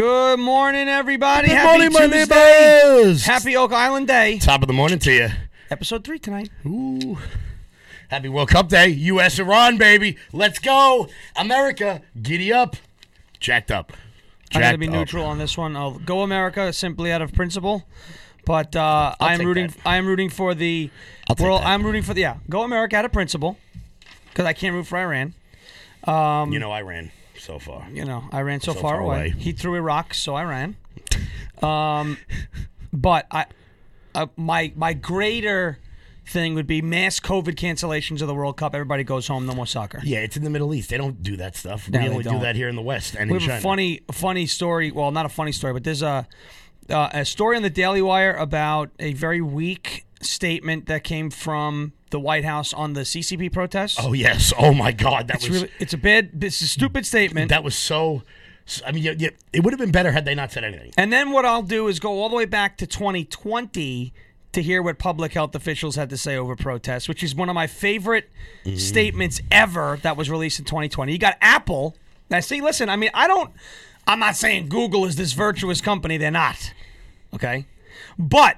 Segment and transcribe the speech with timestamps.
[0.00, 1.48] Good morning, everybody.
[1.48, 3.26] Good Happy morning, my neighbors.
[3.26, 4.38] Happy Oak Island Day.
[4.38, 5.28] Top of the morning to you.
[5.70, 6.48] Episode three tonight.
[6.64, 7.18] Ooh.
[8.08, 8.88] Happy World Cup Day.
[8.88, 9.38] U.S.
[9.38, 10.16] Iran, baby.
[10.32, 11.06] Let's go.
[11.36, 12.76] America, giddy up.
[13.40, 13.92] Jacked up.
[14.54, 14.94] I'm going to be up.
[14.94, 15.76] neutral on this one.
[15.76, 17.84] I'll go America simply out of principle,
[18.46, 19.66] but uh, I am rooting.
[19.66, 19.76] that.
[19.84, 20.88] I am rooting for the
[21.28, 21.60] I'll world.
[21.62, 22.38] I'm rooting for the yeah.
[22.48, 23.58] Go America out of principle,
[24.30, 25.34] because I can't root for Iran.
[26.06, 27.86] You know, I ran so far.
[27.92, 29.16] You know, I ran so, So far, far away.
[29.16, 29.34] away.
[29.38, 30.76] He threw a rock, so I ran.
[31.62, 32.18] Um,
[32.92, 33.46] but I,
[34.14, 35.78] uh, my my greater
[36.26, 38.74] thing would be mass COVID cancellations of the World Cup.
[38.74, 39.46] Everybody goes home.
[39.46, 40.00] No more soccer.
[40.04, 40.90] Yeah, it's in the Middle East.
[40.90, 41.88] They don't do that stuff.
[41.88, 42.42] No, we only do don't.
[42.42, 43.58] that here in the West and We have China.
[43.58, 44.90] a funny, funny story.
[44.90, 46.26] Well, not a funny story, but there's a
[46.88, 51.92] uh, a story on the Daily Wire about a very weak statement that came from
[52.10, 53.96] the White House on the CCP protests.
[54.00, 54.52] Oh yes.
[54.58, 55.28] Oh my God.
[55.28, 57.48] That it's was really, it's a bad, it's a stupid statement.
[57.50, 58.22] that was so.
[58.86, 59.04] I mean,
[59.52, 60.92] it would have been better had they not said anything.
[60.96, 64.12] and then what I'll do is go all the way back to 2020
[64.52, 67.54] to hear what public health officials had to say over protests, which is one of
[67.54, 68.30] my favorite
[68.64, 68.76] Mm-hmm.
[68.76, 71.10] statements ever that was released in 2020.
[71.12, 71.96] You got Apple.
[72.28, 73.50] Now, see, listen, I mean, I don't,
[74.06, 76.18] I'm not saying Google is this virtuous company.
[76.18, 76.74] They're not.
[77.34, 77.64] Okay.
[78.18, 78.56] But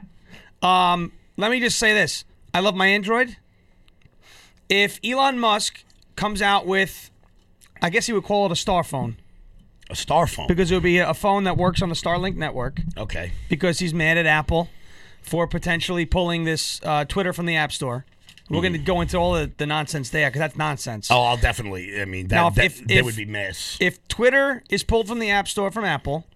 [0.60, 3.36] um, let me just say this I love my Android.
[4.68, 5.84] If Elon Musk
[6.16, 7.10] comes out with,
[7.80, 9.16] I guess he would call it a star phone
[9.90, 10.46] A star phone.
[10.46, 13.32] because it would be a phone that works on the Starlink network Okay.
[13.48, 14.68] because he's mad at Apple
[15.22, 18.04] for potentially pulling this uh, Twitter from the App Store.
[18.50, 21.10] We're going to go into all the, the nonsense there because that's nonsense.
[21.10, 22.02] Oh, I'll definitely.
[22.02, 23.78] I mean, that, Now, if- that, if- if- would be mess.
[23.80, 26.26] If Twitter is pulled from the App Store from Apple,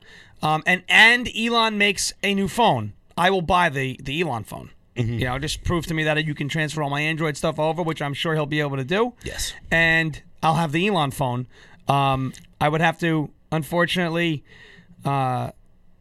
[0.42, 4.70] um, and and Elon makes a new phone, I will buy the the Elon phone.
[4.96, 7.82] You know, just prove to me that you can transfer all my Android stuff over,
[7.82, 9.12] which I'm sure he'll be able to do.
[9.24, 9.52] Yes.
[9.70, 11.46] And I'll have the Elon phone.
[11.88, 14.44] Um, I would have to, unfortunately,
[15.04, 15.50] uh,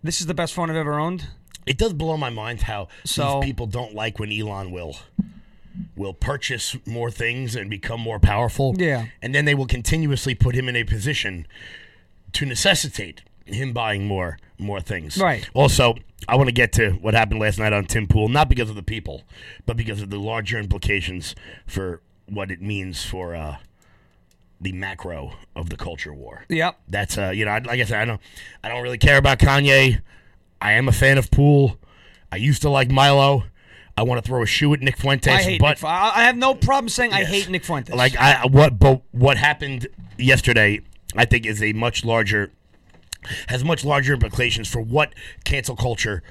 [0.04, 1.28] this is the best phone I've ever owned.
[1.66, 4.98] It does blow my mind how So- these people don't like when Elon will
[5.98, 8.74] will purchase more things and become more powerful.
[8.78, 9.08] Yeah.
[9.22, 11.46] And then they will continuously put him in a position
[12.32, 15.18] to necessitate him buying more more things.
[15.18, 15.48] Right.
[15.54, 15.96] Also,
[16.28, 18.76] I want to get to what happened last night on Tim Pool, not because of
[18.76, 19.24] the people,
[19.66, 21.36] but because of the larger implications
[21.68, 23.58] for what it means for uh,
[24.60, 26.46] the macro of the culture war.
[26.50, 26.80] Yep.
[26.88, 28.22] That's uh, you know, like I said, I don't,
[28.64, 30.02] I don't really care about Kanye.
[30.62, 31.78] I am a fan of Pool.
[32.32, 33.44] I used to like Milo.
[33.98, 35.84] I want to throw a shoe at Nick Fuentes, I hate but Nick.
[35.86, 37.96] I I have no problem saying I hate Nick Fuentes.
[37.96, 40.82] like I what but what happened yesterday,
[41.16, 42.52] I think is a much larger
[43.48, 45.14] has much larger implications for what
[45.44, 46.24] cancel culture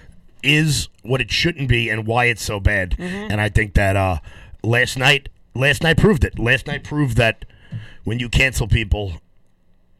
[0.43, 2.91] is, what it shouldn't be, and why it's so bad.
[2.93, 3.31] Mm-hmm.
[3.32, 4.19] And I think that uh,
[4.62, 6.38] last night, last night proved it.
[6.38, 7.44] Last night proved that
[8.04, 9.15] when you cancel people,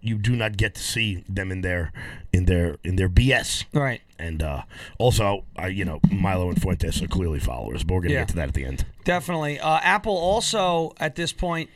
[0.01, 1.91] you do not get to see them in their
[2.33, 3.65] in their in their BS.
[3.73, 4.01] right.
[4.19, 4.63] And uh,
[4.99, 8.21] also, uh, you know, Milo and Fuentes are clearly followers, but we're to Yeah.
[8.21, 8.85] get to that at the end.
[9.05, 9.59] Definitely.
[9.59, 11.69] Uh, Apple also at this point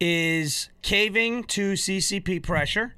[0.00, 2.94] is caving to CCP pressure,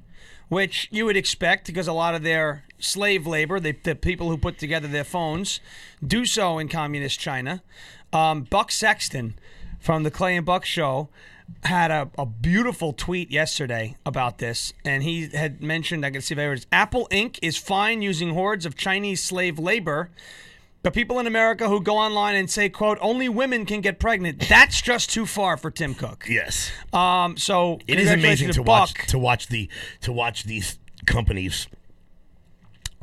[0.48, 4.36] which you would expect because a lot of their slave labor, the, the people who
[4.36, 5.60] put together their phones,
[6.04, 7.62] do so in communist China.
[8.12, 9.34] Um, Buck Sexton
[9.80, 11.08] from the Clay and Buck show
[11.64, 16.34] had a, a beautiful tweet yesterday about this, and he had mentioned, I can see
[16.34, 17.38] if I Apple Inc.
[17.42, 20.10] is fine using hordes of Chinese slave labor
[20.86, 24.48] but people in America who go online and say, "quote Only women can get pregnant,"
[24.48, 26.26] that's just too far for Tim Cook.
[26.28, 26.70] Yes.
[26.92, 29.68] Um, so It is amazing congratulations to watch to watch the
[30.02, 31.66] to watch these companies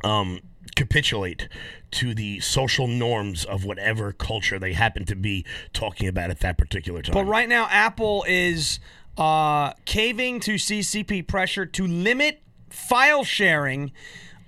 [0.02, 0.40] um
[0.76, 1.46] capitulate
[1.90, 6.56] to the social norms of whatever culture they happen to be talking about at that
[6.56, 7.12] particular time.
[7.12, 8.78] But right now, Apple is
[9.18, 12.40] uh, caving to CCP pressure to limit
[12.70, 13.92] file sharing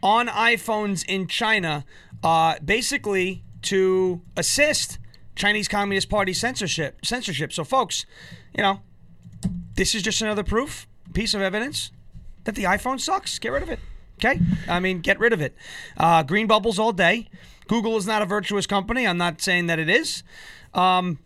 [0.02, 1.84] on iPhones in China,
[2.22, 4.98] uh, basically to assist
[5.34, 7.04] Chinese Communist Party censorship.
[7.04, 7.52] Censorship.
[7.52, 8.06] So, folks,
[8.54, 8.80] you know,
[9.74, 11.90] this is just another proof, piece of evidence
[12.44, 13.38] that the iPhone sucks.
[13.38, 13.78] Get rid of it.
[14.18, 14.40] Okay?
[14.68, 15.54] I mean, get rid of it.
[15.96, 17.28] Uh, green bubbles all day.
[17.68, 19.06] Google is not a virtuous company.
[19.06, 20.22] I'm not saying that it is.
[20.72, 21.18] Um,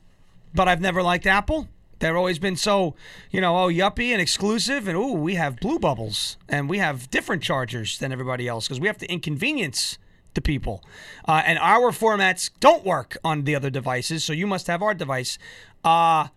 [0.54, 1.68] but I've never liked Apple.
[2.00, 2.94] They've always been so,
[3.30, 4.88] you know, oh, yuppie and exclusive.
[4.88, 8.80] And, oh we have blue bubbles and we have different chargers than everybody else because
[8.80, 9.98] we have to inconvenience
[10.34, 10.82] the people.
[11.26, 14.24] Uh, and our formats don't work on the other devices.
[14.24, 15.38] So you must have our device.
[15.84, 16.28] Uh,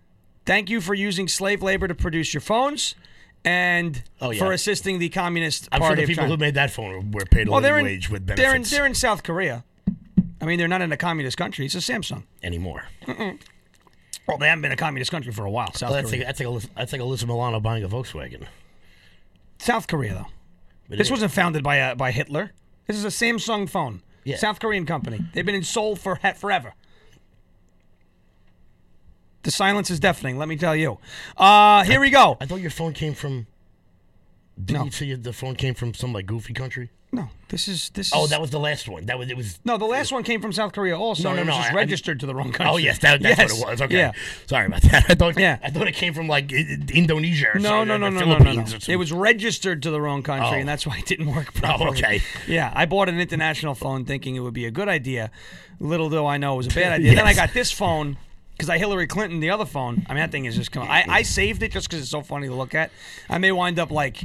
[0.46, 2.96] thank you for using slave labor to produce your phones
[3.46, 4.40] and Oh, yeah.
[4.40, 6.34] for assisting the Communist I'm sure Party the of people China.
[6.36, 8.42] who made that phone were paid a well, living they're in, wage with they're in,
[8.52, 9.64] benefits they're in South Korea.
[10.42, 11.66] I mean, they're not in a communist country.
[11.66, 12.24] It's a Samsung.
[12.42, 12.86] anymore.
[14.28, 15.74] Well, they haven't been a communist country for a while.
[15.74, 16.20] South Well, that's Korea.
[16.22, 18.46] like that's like Alyssa- that's like Alyssa Milano buying a Volkswagen.
[19.60, 20.28] South Korea, though.
[20.94, 21.12] It This is.
[21.12, 22.52] wasn't founded by uh, by Hitler.
[22.88, 24.02] This is a Samsung phone.
[24.24, 24.38] Yeah.
[24.38, 25.20] South Korean company.
[25.34, 26.74] They've been in Seoul for forever.
[29.44, 30.38] The silence is deafening.
[30.38, 31.00] Let me tell you.
[31.36, 32.38] Uh, here we go.
[32.40, 33.48] I thought your phone came from.
[34.64, 34.86] Didn't No.
[34.86, 36.90] you say the phone came from some like goofy country?
[37.14, 38.12] No, this is this.
[38.12, 39.06] Oh, is, that was the last one.
[39.06, 39.60] That was it was.
[39.64, 39.78] no.
[39.78, 40.98] The last one came from South Korea.
[40.98, 42.74] Also, No, no, It was no, just I- I- registered to the wrong oh, country.
[42.74, 43.54] Oh yes, that, that's Yes.
[43.54, 43.82] what it was.
[43.84, 44.12] Okay, Yeah.
[44.48, 45.06] sorry about that.
[45.10, 45.60] I thought Yeah.
[45.64, 48.20] I thought it came from like I- I- Indonesia or No, something, no, no, no,
[48.26, 48.66] no, no, no.
[48.88, 50.60] It was registered to the wrong country, Oh.
[50.60, 51.90] and that's why it didn't work properly.
[51.90, 52.22] Oh, okay.
[52.48, 55.30] Yeah, I bought an international phone thinking it would be a good idea.
[55.80, 57.14] Little though I know it was a bad idea.
[57.14, 58.18] Then I got this phone
[58.58, 60.06] because I Hillary Clinton the other phone.
[60.10, 60.90] I mean, that thing is just coming.
[60.90, 62.90] I, I saved it just because it's so funny to look at.
[63.30, 64.24] I may wind up like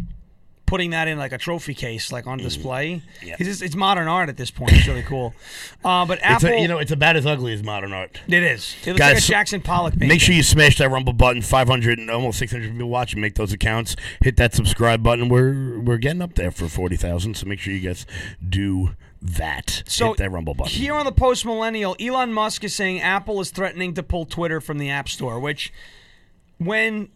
[0.68, 3.02] putting that in like a trophy case, like on display.
[3.22, 3.36] Yeah.
[3.38, 4.72] It's, just- it's modern art at this point.
[4.74, 5.34] It's really cool.
[5.84, 8.20] Uh, but It's Apple, a, you know, it's about as ugly as modern art.
[8.28, 8.76] it is.
[8.82, 10.08] It looks Guys, like a Jackson Pollock painting.
[10.08, 11.42] Make sure you smash that rumble button.
[11.42, 13.20] Five hundred and almost six hundred people watching.
[13.20, 13.96] Make those accounts.
[14.22, 15.28] Hit that subscribe button.
[15.28, 17.34] We're we're getting up there for forty thousand.
[17.36, 18.06] So make sure you guys
[18.46, 19.82] do that.
[19.86, 20.72] So Hit that rumble button.
[20.72, 24.60] Here on the Post Millennial, Elon Musk is saying Apple is threatening to pull Twitter
[24.60, 25.72] from the App Store, which
[26.58, 27.08] when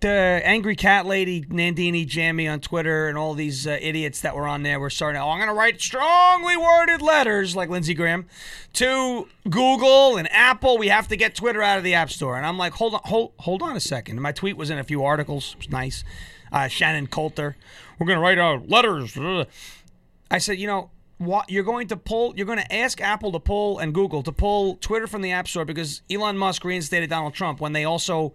[0.00, 4.46] the angry cat lady Nandini Jammy on Twitter and all these uh, idiots that were
[4.46, 8.26] on there were starting, oh, I'm going to write strongly worded letters like Lindsey Graham
[8.74, 10.78] to Google and Apple.
[10.78, 12.36] We have to get Twitter out of the App Store.
[12.36, 14.20] And I'm like, hold on, hold, hold on a second.
[14.20, 15.52] My tweet was in a few articles.
[15.52, 16.04] It was nice.
[16.52, 17.56] Uh, Shannon Coulter,
[17.98, 19.16] we're going to write out letters.
[20.30, 23.38] I said, you know, what you're going to pull, you're going to ask Apple to
[23.38, 27.34] pull and Google to pull Twitter from the App Store because Elon Musk reinstated Donald
[27.34, 28.32] Trump when they also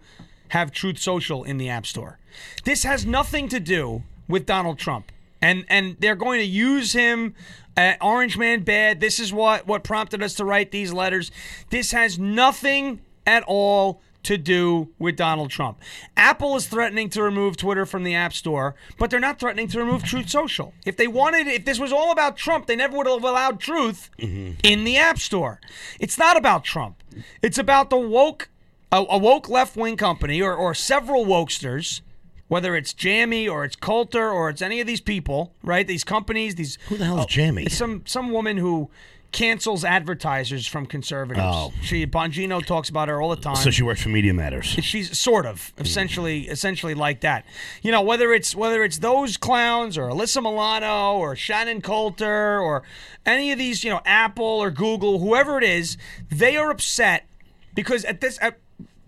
[0.48, 2.18] have Truth Social in the App Store.
[2.64, 7.34] This has nothing to do with Donald Trump, and and they're going to use him.
[7.76, 9.00] Uh, Orange Man bad.
[9.00, 11.30] This is what what prompted us to write these letters.
[11.70, 15.78] This has nothing at all to do with Donald Trump.
[16.16, 19.78] Apple is threatening to remove Twitter from the App Store, but they're not threatening to
[19.78, 20.74] remove Truth Social.
[20.84, 24.10] If they wanted, if this was all about Trump, they never would have allowed Truth
[24.18, 25.60] in the App Store.
[26.00, 27.04] It's not about Trump.
[27.40, 28.48] It's about the woke,
[28.92, 32.00] a, a woke left wing company or, or several wokesters.
[32.48, 35.84] Whether it's Jammy or it's Coulter or it's any of these people, right?
[35.84, 37.64] These companies, these Who the hell is oh, Jamie?
[37.64, 38.88] it's some some woman who
[39.32, 41.46] cancels advertisers from conservatives.
[41.46, 41.72] Oh.
[41.82, 43.56] She Bongino talks about her all the time.
[43.56, 44.64] So she works for Media Matters.
[44.64, 47.44] She's sort of essentially essentially like that.
[47.82, 52.82] You know, whether it's whether it's those clowns or Alyssa Milano or Shannon Coulter or
[53.26, 55.98] any of these, you know, Apple or Google, whoever it is,
[56.30, 57.26] they are upset
[57.74, 58.58] because at this at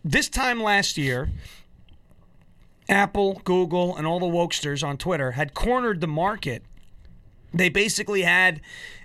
[0.04, 1.30] this time last year,
[2.88, 6.62] Apple, Google, and all the wokesters on Twitter had cornered the market.
[7.52, 8.60] They basically had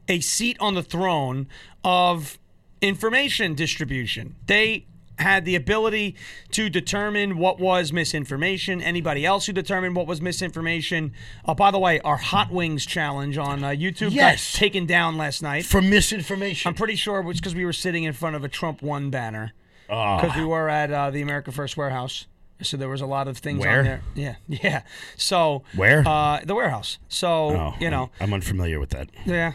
[0.08, 1.48] a seat on the throne
[1.84, 2.38] of
[2.82, 4.36] information distribution.
[4.48, 4.86] They
[5.20, 6.16] had the ability
[6.52, 8.82] to determine what was misinformation.
[8.82, 11.14] Anybody else who determined what was misinformation.
[11.46, 14.54] Oh, by the way, our Hot Wings challenge on uh, YouTube Yes.
[14.54, 15.66] got taken down last night.
[15.66, 16.68] For misinformation.
[16.68, 19.10] I'm pretty sure it was because we were sitting in front of a Trump One
[19.10, 19.54] banner.
[19.88, 22.26] Because we were at uh, the America First warehouse.
[22.62, 23.80] So there was a lot of things Where?
[23.80, 24.02] on there.
[24.16, 24.84] Yeah, yeah.
[25.18, 26.04] So Where?
[26.08, 26.98] Uh, the warehouse.
[27.10, 29.10] So Oh, you know, I'm unfamiliar with that.
[29.26, 29.54] yeah.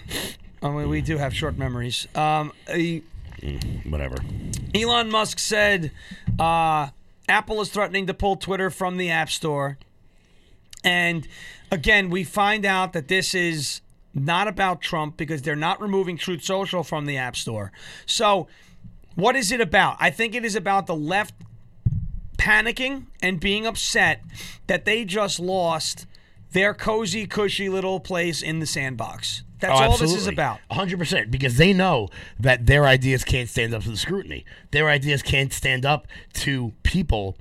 [0.62, 2.06] I mean, we do have short memories.
[2.14, 2.74] Um, uh,
[3.88, 4.16] Whatever.
[4.74, 5.92] Elon Musk said
[6.38, 6.88] uh,
[7.28, 9.78] Apple is threatening to pull Twitter from the App Store.
[10.84, 11.26] And
[11.70, 13.80] again, we find out that this is
[14.14, 17.70] not about Trump because they're not removing Truth Social from the App Store.
[18.06, 18.48] So,
[19.18, 19.96] what is it about?
[19.98, 21.34] I think it is about the left
[22.36, 24.22] panicking and being upset
[24.68, 26.06] that they just lost
[26.52, 29.42] their cozy, cushy little place in the sandbox.
[29.58, 30.60] That's Oh, all this is about.
[30.70, 32.08] 100% because they know
[32.38, 34.44] that their ideas can't stand up to the scrutiny.
[34.70, 37.36] Their ideas can't stand up to people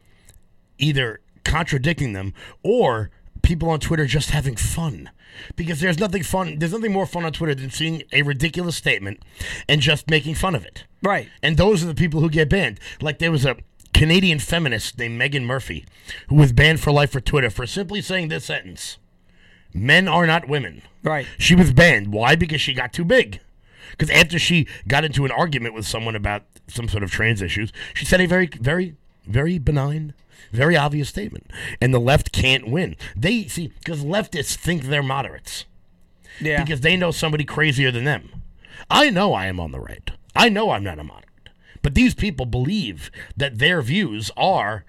[0.79, 3.11] either contradicting them or
[3.43, 5.11] people on Twitter just having fun.
[5.55, 9.21] Because there's nothing fun, there's nothing more fun on Twitter than seeing a ridiculous statement
[9.67, 10.85] and just making fun of it.
[11.01, 11.29] Right.
[11.41, 12.79] And those are the people who get banned.
[13.01, 13.57] Like there was a
[13.93, 15.85] Canadian feminist named Meghan Murphy
[16.29, 18.97] who was banned for life for Twitter for simply saying this sentence
[19.73, 20.81] Men are not women.
[21.03, 21.27] Right.
[21.37, 22.11] She was banned.
[22.11, 22.35] Why?
[22.35, 23.39] Because she got too big.
[23.91, 27.71] Because after she got into an argument with someone about some sort of trans issues,
[27.93, 30.13] she said a very, very, very benign,
[30.51, 31.49] very obvious statement.
[31.81, 32.95] And the left can't win.
[33.15, 35.65] They see, because leftists think they're moderates
[36.39, 36.63] Yeah.
[36.63, 38.41] because they know somebody crazier than them.
[38.89, 40.09] I know I am on the right.
[40.35, 41.23] I know I'm not a moderate.
[41.81, 44.85] But these people believe that their views are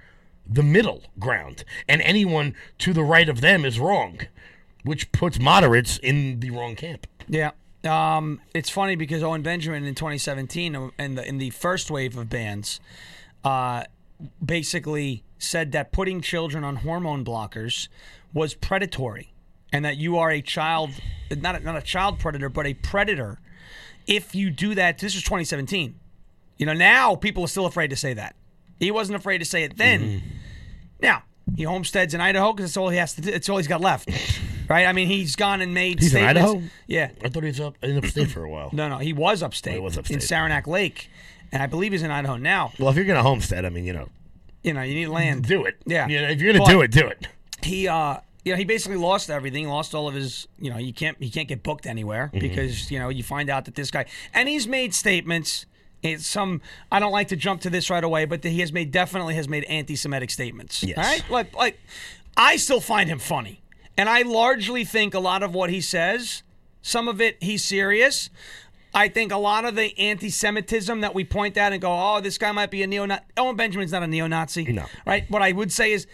[0.51, 4.21] the middle ground, and anyone to the right of them is wrong,
[4.83, 7.07] which puts moderates in the wrong camp.
[7.29, 7.51] Yeah.
[7.85, 12.17] Um, it's funny because Owen Benjamin in 2017, uh, in the in the first wave
[12.17, 12.81] of bans,
[13.45, 13.85] uh,
[14.45, 17.89] basically said that putting children on hormone blockers
[18.33, 19.33] was predatory,
[19.73, 20.91] and that you are a child,
[21.31, 23.39] not a, not a child predator, but a predator.
[24.07, 25.95] If you do that, this was 2017.
[26.57, 28.35] You know, now people are still afraid to say that.
[28.81, 30.03] He wasn't afraid to say it then.
[30.03, 30.29] Mm-hmm.
[31.01, 31.23] Now
[31.57, 33.31] he homesteads in Idaho because that's all he has to do.
[33.31, 34.11] It's all he's got left,
[34.69, 34.87] right?
[34.87, 36.01] I mean, he's gone and made.
[36.01, 36.25] He's in.
[36.25, 36.63] Idaho?
[36.87, 37.11] Yeah.
[37.25, 38.71] I thought he was up in upstate for a while.
[38.73, 39.75] No, no, he was upstate.
[39.75, 40.21] he was in.
[40.21, 41.09] Saranac Lake,
[41.53, 42.73] and I believe he's in Idaho now.
[42.79, 44.09] Well, if you're gonna homestead, I mean, you know,
[44.69, 45.45] You know, you need land.
[45.45, 45.77] do it.
[45.87, 46.07] Yeah.
[46.09, 47.27] You know, if you're gonna But- do it, do it.
[47.65, 50.93] he uh you know he basically lost everything lost all of his you know you
[50.93, 52.39] can't he can't get booked anywhere Mm-hmm.
[52.39, 55.67] because you know you find out that this guy and he's made statements
[56.03, 56.61] it's some
[56.93, 59.49] I don't like to jump to this right away but he has made definitely has
[59.49, 60.97] made anti-Semitic statements Yes.
[60.99, 61.81] all right like like
[62.37, 63.61] I still find him funny
[63.97, 66.45] and I largely think a lot of what he says
[66.81, 68.31] some of it he's serious
[68.95, 72.39] I think a lot of the anti-Semitism that we point at and go, "Oh, this
[72.39, 74.87] guy might be a neo-Nazi." Owen Benjamin's not a neo-Nazi, No.
[75.07, 75.31] right?
[75.31, 76.07] What I would say is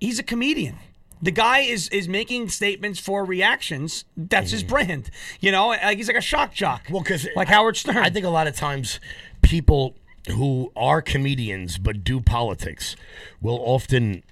[0.00, 0.76] he's a comedian.
[1.22, 4.04] The guy is is making statements for reactions.
[4.16, 5.10] That's his brand.
[5.40, 6.84] You know, like he's like a shock jock.
[6.84, 6.92] Mm-hmm.
[6.94, 7.96] Well, because like Howard Stern.
[7.98, 9.00] I think a lot of times
[9.40, 9.94] people
[10.28, 12.96] who are comedians but do politics
[13.40, 14.22] will often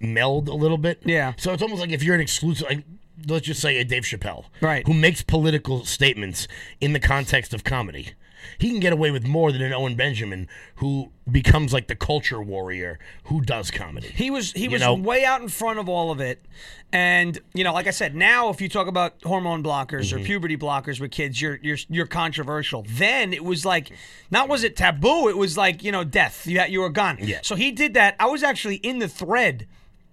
[0.00, 1.02] meld a little bit.
[1.04, 1.34] Yeah.
[1.36, 2.84] So it's almost like if you're an exclusive, like,
[3.28, 4.86] let's just say a Dave Chappelle, Right.
[4.86, 6.46] who makes political statements
[6.80, 8.10] in the context of comedy.
[8.58, 10.46] He can get away with more than an Owen Benjamin
[10.76, 14.08] who becomes like the culture warrior who does comedy.
[14.14, 16.44] he was he was know- way out in front of all of it.
[16.92, 20.22] And you know, like I said, now if you talk about hormone blockers Mm-hmm.
[20.22, 22.84] or puberty blockers with kids, you're you're you're controversial.
[22.88, 23.90] Then it was like,
[24.30, 25.28] not was it taboo?
[25.28, 26.46] It was like you know, death.
[26.46, 27.18] You had, you were gone.
[27.20, 27.40] Yeah.
[27.42, 28.14] So he did that.
[28.20, 29.66] I was actually in the thread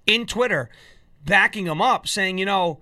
[0.08, 0.72] in Twitter,
[1.24, 2.80] backing him up, saying, you know,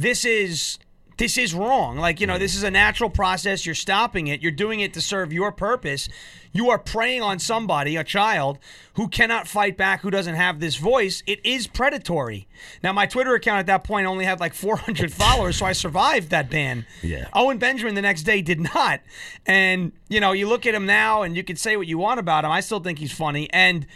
[0.00, 0.78] this is
[1.18, 1.98] this is wrong.
[1.98, 2.40] Like, you know, mm-hmm.
[2.40, 3.66] this is a natural process.
[3.66, 4.40] You're stopping it.
[4.40, 6.08] You're doing it to serve your purpose.
[6.50, 8.58] You are preying on somebody, a child,
[8.94, 11.22] who cannot fight back, who doesn't have this voice.
[11.26, 12.48] It is predatory.
[12.82, 16.30] Now, my Twitter account at that point only had like 400 followers, so I survived
[16.30, 16.86] that ban.
[17.02, 17.28] Yeah.
[17.34, 19.00] Owen Benjamin the next day did not.
[19.44, 22.18] And, you know, you look at him now and you can say what you want
[22.18, 22.50] about him.
[22.50, 23.52] I still think he's funny.
[23.52, 23.86] And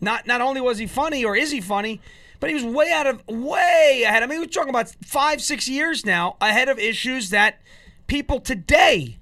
[0.00, 2.00] not not only was he funny or is he funny,
[2.42, 4.24] but he was way out of way ahead.
[4.24, 7.60] I mean, we're talking about five, six years now ahead of issues that
[8.08, 9.16] people today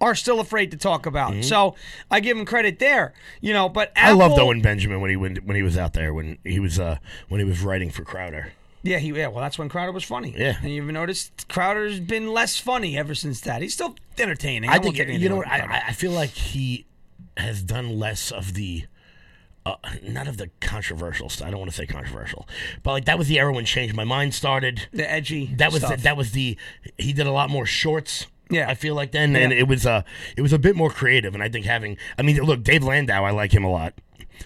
[0.00, 1.44] are still afraid to talk about.
[1.44, 1.76] So
[2.10, 3.14] I give him credit there.
[3.40, 4.04] You know, but Mm-hmm.
[4.04, 6.58] I Apple, loved Owen Benjamin when he when, when he was out there when he
[6.58, 8.52] was uh when he was writing for Crowder.
[8.82, 9.28] Yeah, he yeah.
[9.28, 10.34] Well, that's when Crowder was funny.
[10.36, 10.56] Yeah.
[10.60, 13.62] and you've noticed Crowder's been less funny ever since that.
[13.62, 14.70] He's still entertaining.
[14.70, 15.58] I, won't think you know what I.
[15.60, 16.84] I I feel like he
[17.36, 18.86] has done less of the
[19.66, 21.48] uh, not of the controversial stuff.
[21.48, 22.46] I don't want to say controversial,
[22.82, 24.88] but like that was the era when Change My Mind started.
[24.92, 25.46] the edgy.
[25.56, 26.02] That was the, stuff.
[26.02, 26.56] that was the
[26.98, 28.26] he did a lot more shorts.
[28.48, 28.68] Yeah.
[28.68, 29.58] I feel like then, and Yeah.
[29.58, 30.02] it was uh
[30.36, 31.34] it was a bit more creative.
[31.34, 33.94] And I think having, I mean, look, Dave Landau, I like him a lot,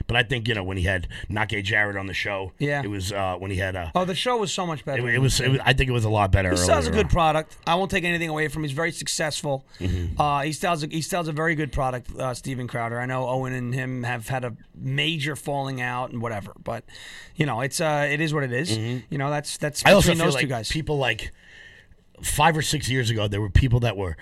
[0.06, 1.08] but I think you know when he had
[1.48, 2.82] Gay Jared on the show, Yeah.
[2.82, 5.08] it was uh when he had uh, Oh, the show was so much better.
[5.08, 6.50] it, it was, it was I think it was a lot better.
[6.50, 7.56] He still has a good product.
[7.66, 8.68] I won't take anything away from him.
[8.68, 9.64] He's very successful.
[9.78, 10.20] Mm-hmm.
[10.20, 13.00] Uh, he still has a, he still has a very good product, uh, Steven Crowder.
[13.00, 16.84] I know Owen and him have had a major falling out and whatever, but
[17.36, 18.76] you know it's uh it is what it is.
[18.76, 19.88] You know that's that's Mm-hmm.
[19.88, 20.70] I also those like two guys.
[20.70, 21.32] people like
[22.22, 24.16] five or six years ago, there were people that were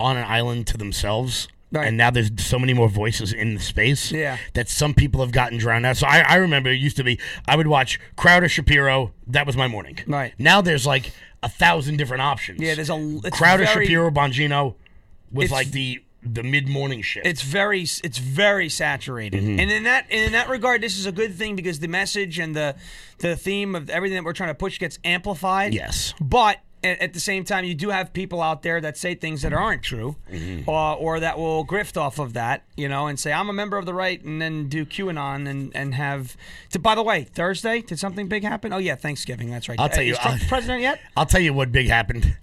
[0.00, 1.48] on an island to themselves.
[1.74, 1.88] Right.
[1.88, 4.38] And now there's so many more voices in the space Yeah.
[4.54, 5.96] that some people have gotten drowned out.
[5.96, 9.12] So I, I remember it used to be I would watch Crowder Shapiro.
[9.26, 9.98] That was my morning.
[10.06, 10.32] Right.
[10.38, 11.12] Now there's like
[11.42, 12.60] a thousand different options.
[12.60, 14.76] yeah, there's a Crowder very, Shapiro Bongino
[15.32, 17.26] was like the the mid morning shift.
[17.26, 19.60] It's very it's very saturated, Mm-hmm.
[19.60, 22.56] and in that in that regard, this is a good thing because the message and
[22.56, 22.76] the
[23.18, 25.74] the theme of everything that we're trying to push gets amplified.
[25.74, 26.14] yes.
[26.20, 29.42] But at, at the same time, you do have people out there that say things
[29.42, 30.68] that aren't true, Mm-hmm.
[30.68, 33.76] uh, or that will grift off of that, you know, and say I'm a member
[33.78, 36.36] of the right, and then do QAnon and and have.
[36.70, 38.72] To, by the way, Thursday did something big happen?
[38.72, 39.50] Oh yeah, Thanksgiving.
[39.50, 39.80] That's right.
[39.80, 41.00] I'll tell Uh, you, Trump I- president yet?
[41.16, 42.36] I'll tell you what big happened.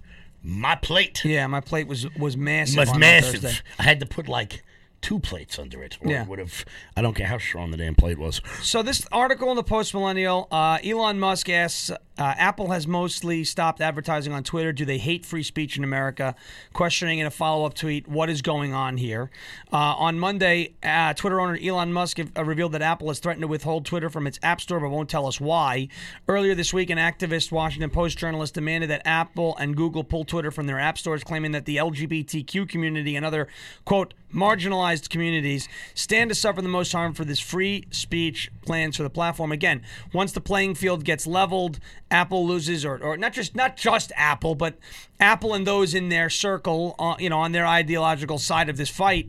[0.44, 2.76] My plate Yeah, my plate was was massive.
[2.78, 3.42] was massive.
[3.42, 3.60] Thursday.
[3.78, 4.62] I had to put like
[5.02, 6.22] two plates under it, or Yeah.
[6.22, 6.64] it would have.
[6.96, 8.40] I don't care how strong the damn plate was.
[8.62, 13.42] So this article in the Post Millennial, uh, Elon Musk asks, uh, Apple has mostly
[13.42, 14.70] stopped advertising on Twitter.
[14.72, 16.34] Do they hate free speech in America?
[16.72, 19.30] Questioning in a follow-up tweet, what is going on here?
[19.72, 23.48] Uh, on Monday, uh, Twitter owner Elon Musk uh, revealed that Apple has threatened to
[23.48, 25.88] withhold Twitter from its App Store, but won't tell us why.
[26.28, 30.50] Earlier this week, an activist Washington Post journalist demanded that Apple and Google pull Twitter
[30.52, 33.48] from their app stores, claiming that the LGBTQ community and other
[33.84, 39.02] quote marginalized communities stand to suffer the most harm for this free speech plans for
[39.02, 39.52] the platform.
[39.52, 39.82] Again,
[40.12, 41.78] once the playing field gets leveled,
[42.10, 44.78] Apple loses, or, or not just not just Apple, but
[45.18, 48.90] Apple and those in their circle, uh, you know, on their ideological side of this
[48.90, 49.26] fight.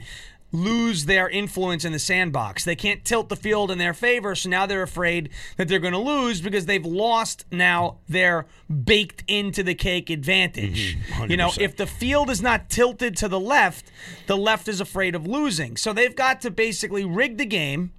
[0.54, 2.64] Lose their influence in the sandbox.
[2.64, 5.94] They can't tilt the field in their favor, so now they're afraid that they're going
[5.94, 8.46] to lose because they've lost now their
[8.84, 10.96] baked into the cake advantage.
[10.96, 11.32] Mm-hmm.
[11.32, 13.92] You know, if the field is not tilted to the left,
[14.28, 15.76] the left is afraid of losing.
[15.76, 17.92] So they've got to basically rig the game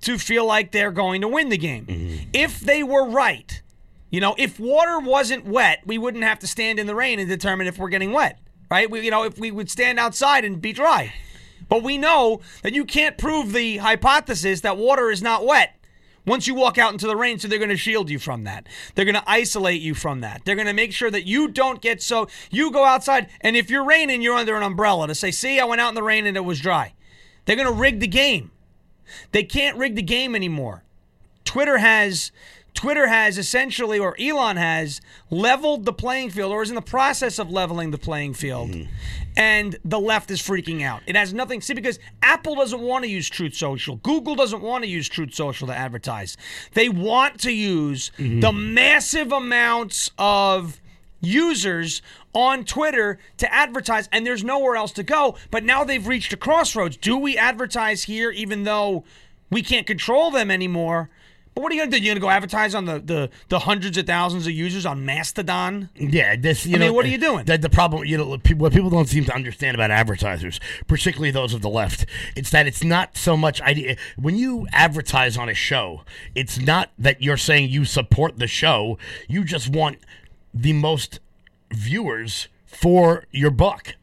[0.00, 1.86] to feel like they're going to win the game.
[1.86, 2.30] Mm-hmm.
[2.32, 3.60] If they were right,
[4.10, 7.28] you know, if water wasn't wet, we wouldn't have to stand in the rain and
[7.28, 8.38] determine if we're getting wet,
[8.70, 8.90] right?
[8.90, 11.12] We, you know, if we would stand outside and be dry.
[11.72, 15.74] But we know that you can't prove the hypothesis that water is not wet
[16.26, 18.66] once you walk out into the rain, so they're going to shield you from that.
[18.94, 20.42] They're going to isolate you from that.
[20.44, 23.70] They're going to make sure that you don't get so you go outside and if
[23.70, 26.26] you're raining, you're under an umbrella to say, "See, I went out in the rain
[26.26, 26.92] and it was dry."
[27.46, 28.50] They're going to rig the game.
[29.30, 30.84] They can't rig the game anymore.
[31.46, 32.32] Twitter has
[32.74, 35.00] Twitter has essentially, or Elon has,
[35.30, 38.70] leveled the playing field, or is in the process of leveling the playing field.
[38.70, 38.92] Mm-hmm.
[39.36, 41.02] And the left is freaking out.
[41.06, 43.96] It has nothing see because Apple doesn't want to use Truth Social.
[43.96, 46.36] Google doesn't want to use Truth Social to advertise.
[46.72, 48.40] They want to use mm-hmm.
[48.40, 50.80] the massive amounts of
[51.20, 52.02] users
[52.34, 55.36] on Twitter to advertise, and there's nowhere else to go.
[55.50, 56.96] But now they've reached a crossroads.
[56.96, 59.04] Do we advertise here even though
[59.50, 61.10] we can't control them anymore?
[61.54, 61.98] But what are you gonna do?
[61.98, 65.90] You're gonna go advertise on the, the, the hundreds of thousands of users on Mastodon?
[65.94, 66.64] Yeah, this.
[66.64, 67.44] You I know, mean, what are you doing?
[67.44, 71.30] The, the problem, you know, people, what people don't seem to understand about advertisers, particularly
[71.30, 72.06] those of the left,
[72.36, 73.96] it's that it's not so much idea.
[74.16, 76.02] When you advertise on a show,
[76.34, 78.98] it's not that you're saying you support the show.
[79.28, 79.98] You just want
[80.54, 81.20] the most
[81.70, 83.94] viewers for your buck.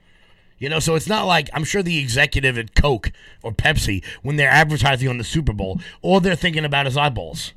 [0.59, 3.11] You know, so it's not like I'm sure the executive at Coke
[3.43, 7.53] or Pepsi, when they're advertising on the Super Bowl, all they're thinking about is eyeballs.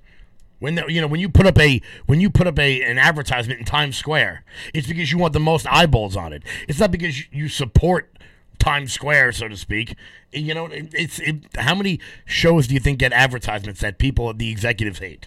[0.61, 3.59] When you know when you put up a when you put up a an advertisement
[3.59, 6.45] in Times Square, it's because you want the most eyeballs on it.
[6.69, 8.17] It's not because you- you support
[8.61, 9.97] Times Square, so to speak.
[10.33, 14.51] You know, it's it, how many shows do you think get advertisements that people the
[14.53, 15.27] executives hate?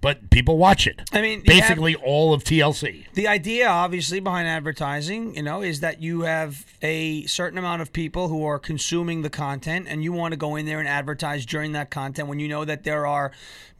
[0.00, 1.02] But people watch it.
[1.12, 3.04] I mean, have- basically all of TLC.
[3.12, 7.92] The idea, obviously, behind advertising, you know, is that you have a certain amount of
[7.92, 11.44] people who are consuming the content, and you want to go in there and advertise
[11.44, 13.30] during that content when you know that there are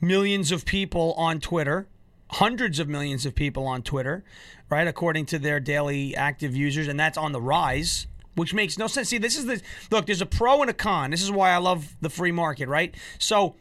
[0.01, 1.89] millions of people on Twitter,
[2.33, 4.23] hundreds of millions of people on Twitter,
[4.69, 8.07] right, according to their daily active users, and that's on the rise.
[8.37, 9.09] Which makes no sense.
[9.09, 10.07] See, this is the look.
[10.07, 11.11] There's a pro and a con.
[11.11, 12.95] This is why I love the free market, right?
[13.19, 13.57] So,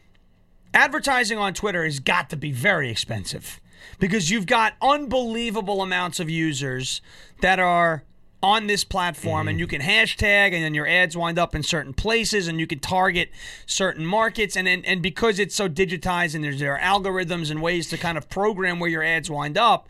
[0.74, 3.60] advertising on Twitter has got to be very expensive
[4.00, 7.02] because you've got unbelievable amounts of users
[7.42, 8.04] that are
[8.42, 9.60] on this platform and mm.
[9.60, 12.80] you can hashtag and then your ads wind up in certain places and you can
[12.80, 13.30] target
[13.66, 17.62] certain markets and and, and because it's so digitized and there's there are algorithms and
[17.62, 19.90] ways to kind of program where your ads wind up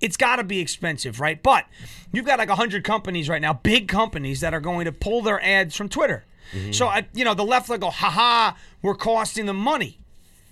[0.00, 1.42] it's got to be expensive right?
[1.42, 1.66] But
[2.12, 5.42] you've got like 100 companies right now big companies that are going to pull their
[5.44, 6.24] ads from twitter.
[6.52, 6.72] Mm-hmm.
[6.72, 9.98] So I, you know the left will go haha we're costing them money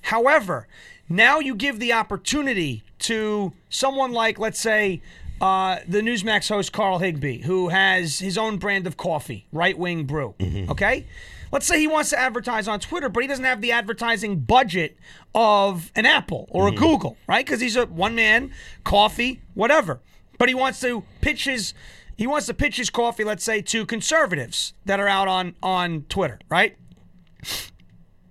[0.06, 0.68] However,
[1.08, 5.02] now you give the opportunity to someone like, let's say,
[5.40, 10.04] uh, the Newsmax host Carl Higbie, who has his own brand of coffee, Right Wing
[10.04, 10.36] Brew.
[10.70, 11.06] Okay?
[11.50, 14.96] Let's say he wants to advertise on Twitter, but he doesn't have the advertising budget
[15.34, 17.44] of an Apple or a Google, right?
[17.44, 18.52] Because he's a one man
[18.84, 20.00] coffee, whatever.
[20.38, 21.74] But he wants to pitch his
[22.16, 26.04] he wants to pitch his coffee, let's say, to conservatives that are out on on
[26.08, 26.76] Twitter, right?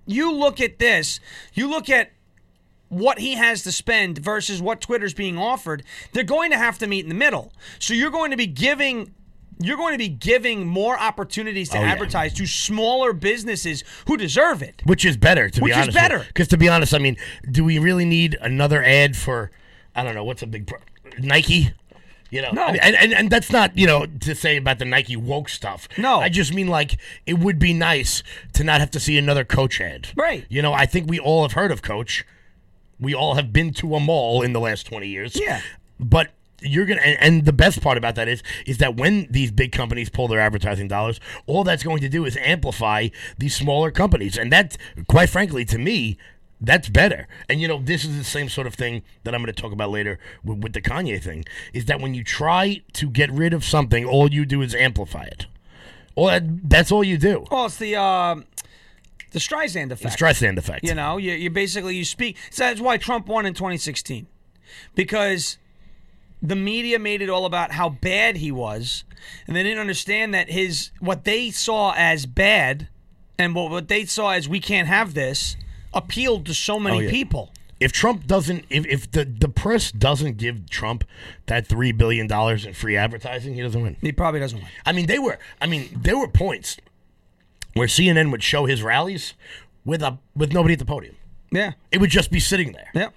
[0.06, 1.20] You look at this,
[1.54, 2.12] you look at
[2.90, 6.88] what he has to spend versus what Twitter's being offered, they're going to have to
[6.88, 7.52] meet in the middle.
[7.80, 9.12] So you're going to be giving
[9.58, 11.92] you're going to be giving more opportunities to Oh, yeah.
[11.94, 14.82] advertise to smaller businesses who deserve it.
[14.84, 16.20] Which is better, to Which be is better.
[16.28, 17.16] Because to be honest, I mean,
[17.50, 19.52] do we really need another ad for,
[19.96, 20.80] I don't know, what's a big, pro-
[21.20, 21.72] Nike?
[22.36, 22.66] You know, No.
[22.66, 25.48] I mean, and, and and that's not you know to say about the Nike woke
[25.48, 25.88] stuff.
[25.98, 26.20] No.
[26.20, 29.80] I just mean like it would be nice to not have to see another Coach
[29.80, 30.10] ad.
[30.18, 30.46] Right.
[30.50, 32.26] You know, I think we all have heard of Coach.
[33.00, 35.40] We all have been to a mall in the last twenty years.
[35.40, 35.62] Yeah.
[35.98, 39.52] But you're gonna and, and the best part about that is is that when these
[39.52, 43.92] big companies pull their advertising dollars, all that's going to do is amplify these smaller
[43.92, 44.76] companies, and that,
[45.08, 46.18] quite frankly, to me.
[46.62, 47.28] That's better.
[47.50, 49.72] And you know, this is the same sort of thing that I'm going to talk
[49.72, 51.46] about later with, with the Kanye thing.
[51.74, 55.24] Is that when you try to get rid of something, all you do is amplify
[55.24, 55.48] it.
[56.16, 57.46] All that, that's all you do.
[57.52, 58.36] Well, it's the uh,
[59.32, 60.18] the Streisand effect.
[60.18, 60.86] The Streisand effect.
[60.86, 62.38] You know, you, you basically you speak.
[62.52, 64.26] So that's why Trump won in 2016,
[64.96, 65.58] because
[66.42, 69.04] the media made it all about how bad he was,
[69.46, 72.88] and they didn't understand that his what they saw as bad,
[73.38, 75.58] and what what they saw as we can't have this,
[75.96, 77.10] appealed to so many Oh, yeah.
[77.10, 77.52] people.
[77.80, 81.04] if Trump doesn't, if, if the, the press doesn't give Trump
[81.48, 83.98] that three billion dollars in free advertising, he doesn't win.
[84.02, 84.68] He probably doesn't win.
[84.86, 85.38] I mean, they were.
[85.62, 86.78] I mean, there were points
[87.74, 89.34] where CNN would show his rallies
[89.84, 91.16] with a with nobody at the podium.
[91.52, 91.74] Yeah.
[91.92, 92.90] It would just be sitting there.
[92.94, 93.14] Yep.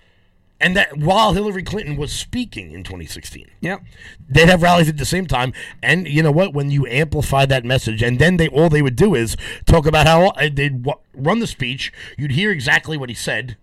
[0.60, 3.80] And that while Hillary Clinton was speaking in 2016, Yep.
[4.28, 5.52] they'd have rallies at the same time.
[5.84, 6.52] And you know what?
[6.52, 10.08] When you amplify that message, and then they all they would do is talk about
[10.08, 11.92] how uh, they'd w- run the speech.
[12.16, 13.56] You'd hear exactly what he said,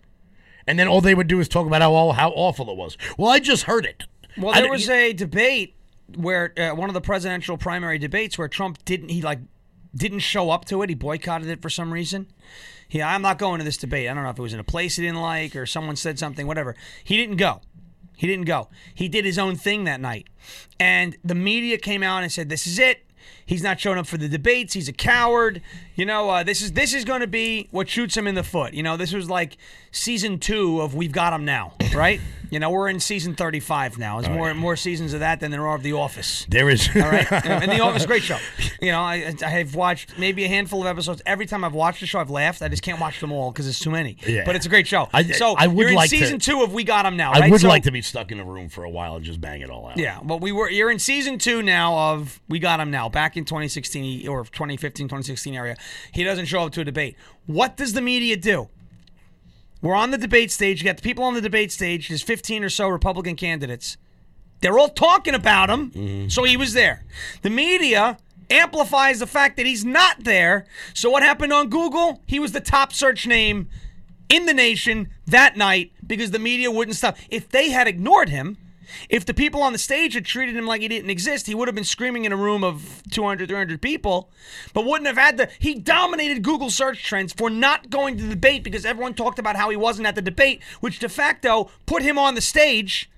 [0.66, 2.98] and then all they would do is talk about how how awful it was.
[3.18, 4.06] Well, I just heard it.
[4.38, 5.76] Well, there was a debate
[6.16, 9.40] where uh, one of the presidential primary debates where Trump didn't he like
[9.94, 10.88] didn't show up to it.
[10.90, 12.28] He boycotted it for some reason.
[12.88, 14.10] He, I'm not going to this debate.
[14.10, 16.20] I don't know if it was in a place he didn't like or someone said
[16.20, 16.76] something, whatever.
[17.04, 17.62] He didn't go.
[18.16, 18.70] He didn't go.
[18.94, 20.28] He did his own thing that night.
[20.80, 23.06] And the media came out and said, "This is it.
[23.48, 24.74] He's not showing up for the debates.
[24.74, 25.62] He's a coward.
[25.96, 28.44] You know, uh, this is this is going to be what shoots him in the
[28.44, 28.74] foot.
[28.74, 29.58] You know, this was like
[29.92, 32.20] season two of We've Got Him Now, right?
[32.50, 34.20] you know, we're in season 35 now.
[34.20, 36.46] There's more more seasons of that than there are of The Office.
[36.50, 36.90] There is.
[36.96, 38.38] All right, and The Office, great show.
[38.82, 41.22] You know, I, I have watched maybe a handful of episodes.
[41.26, 42.62] Every time I've watched the show, I've laughed.
[42.64, 44.18] I just can't watch them all because it's too many.
[44.28, 44.44] Yeah.
[44.46, 45.08] But it's a great show.
[45.14, 47.32] I- so I would you're in like to- season two of We Got Him Now.
[47.32, 47.52] I right?
[47.52, 49.62] would So- like to be stuck in a room for a while and just bang
[49.62, 49.98] it all out.
[49.98, 53.08] yeah, but we were you're in season two now of We Got Him Now.
[53.08, 55.76] Back in 2016 or 2015, 2016 area,
[56.12, 57.16] he doesn't show up to a debate.
[57.46, 58.70] What does the media do?
[59.82, 60.82] We're on the debate stage.
[60.82, 62.08] You got the people on the debate stage.
[62.08, 63.98] There's 15 or so Republican candidates.
[64.62, 66.30] They're all talking about him, mm-hmm.
[66.30, 67.04] so he was there.
[67.42, 68.18] The media
[68.50, 70.66] amplifies the fact that he's not there.
[70.94, 72.22] So what happened on Google?
[72.26, 73.70] He was the top search name
[74.30, 77.18] in the nation that night because the media wouldn't stop.
[77.30, 78.58] If they had ignored him,
[79.10, 81.68] if the people on the stage had treated him like he didn't exist, he would
[81.68, 84.30] have been screaming in a room of 200, 300 people,
[84.74, 85.50] but wouldn't have had the.
[85.60, 89.56] He dominated Google search trends for not going to the debate because everyone talked about
[89.56, 93.10] how he wasn't at the debate, which de facto put him on the stage.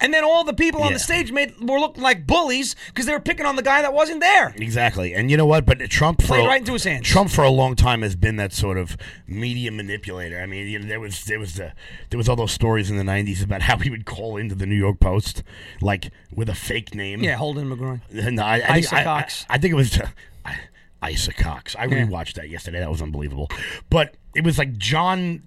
[0.00, 0.94] And then all the people on Yeah.
[0.94, 3.92] the stage made were looking like bullies because they were picking on the guy that
[3.92, 4.54] wasn't there.
[4.56, 5.14] Exactly.
[5.14, 5.66] And you know what?
[5.66, 7.06] But Trump for Played a- right into his hands.
[7.06, 10.40] Trump for a long time has been that sort of media manipulator.
[10.40, 11.72] I mean, you know, there was there was the
[12.10, 14.66] there was all those stories in the '90s about how he would call into the
[14.66, 15.42] New York Post
[15.80, 17.22] like with a fake name.
[17.22, 18.00] Yeah, Holden McGroin.
[18.32, 19.46] No, I, I, think, Isa I, I, Cox.
[19.48, 20.08] I think it was uh,
[21.08, 21.76] Isa Cox.
[21.78, 22.80] I rewatched that yesterday.
[22.80, 23.50] That was unbelievable.
[23.90, 25.42] But it was like John.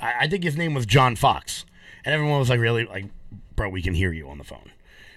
[0.00, 1.64] I, I think his name was John Fox,
[2.04, 2.84] and everyone was like, "Really?
[2.86, 3.06] Like,
[3.56, 4.70] bro, we can hear you on the phone."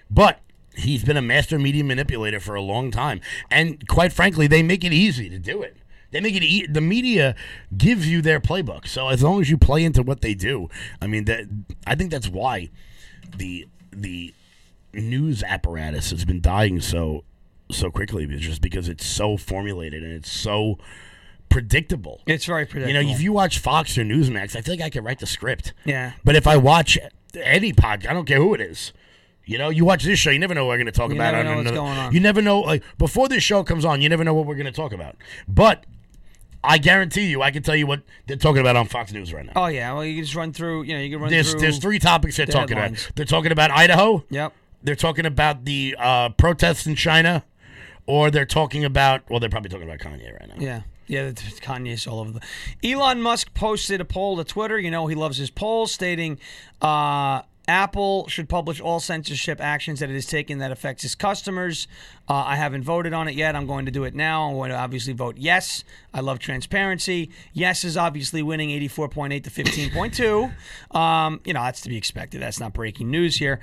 [0.10, 0.40] But
[0.76, 3.22] he's been a master media manipulator for a long time,
[3.52, 5.78] and quite frankly, they make it easy to do it.
[6.12, 7.36] They make it e- the media
[7.78, 8.88] gives you their playbook.
[8.88, 10.70] So as long as you play into what they do,
[11.02, 11.46] I mean that
[11.86, 12.70] I think that's why
[13.38, 14.34] the the
[14.94, 17.24] news apparatus has been dying so
[17.72, 20.80] so quickly just because it's so formulated and it's so
[21.50, 22.22] predictable.
[22.26, 23.00] It's very predictable.
[23.02, 25.28] You know, if you watch Fox or Newsmax, I feel like I could write the
[25.28, 25.74] script.
[25.86, 26.14] Yeah.
[26.24, 26.98] But if I watch
[27.36, 28.94] any podcast, I don't care who it is.
[29.46, 31.16] You know, you watch this show, you never know what we're going to talk You
[31.16, 31.32] about.
[31.34, 32.14] never on know what's another- going on.
[32.14, 34.66] You never know, like before this show comes on, you never know what we're going
[34.68, 35.16] to talk about.
[35.48, 35.86] But
[36.64, 39.46] I guarantee you, I can tell you what they're talking about on Fox News right
[39.46, 39.54] now.
[39.56, 40.84] Oh yeah, well you can just run through.
[40.84, 41.62] You know, you can run there's through.
[41.62, 43.06] there's three topics they're the talking headlines.
[43.06, 43.16] about.
[43.16, 44.24] They're talking about Idaho.
[44.30, 44.54] Yep.
[44.84, 47.44] They're talking about the uh, protests in China,
[48.06, 50.56] or they're talking about well, they're probably talking about Kanye right now.
[50.60, 50.82] Yeah.
[51.10, 52.92] Yeah, Kanye's all over the.
[52.92, 54.78] Elon Musk posted a poll to Twitter.
[54.78, 56.40] You know he loves his polls, stating
[56.84, 61.88] uh, Apple should publish all censorship actions that it has taken that affects its customers.
[62.30, 63.56] Uh, I haven't voted on it yet.
[63.56, 64.48] I'm going to do it now.
[64.48, 65.84] I'm going to obviously vote yes.
[66.14, 67.32] I love transparency.
[67.54, 70.96] Yes is obviously winning 84.8 to 15.2.
[70.96, 72.42] Um, you know that's to be expected.
[72.42, 73.60] That's not breaking news here.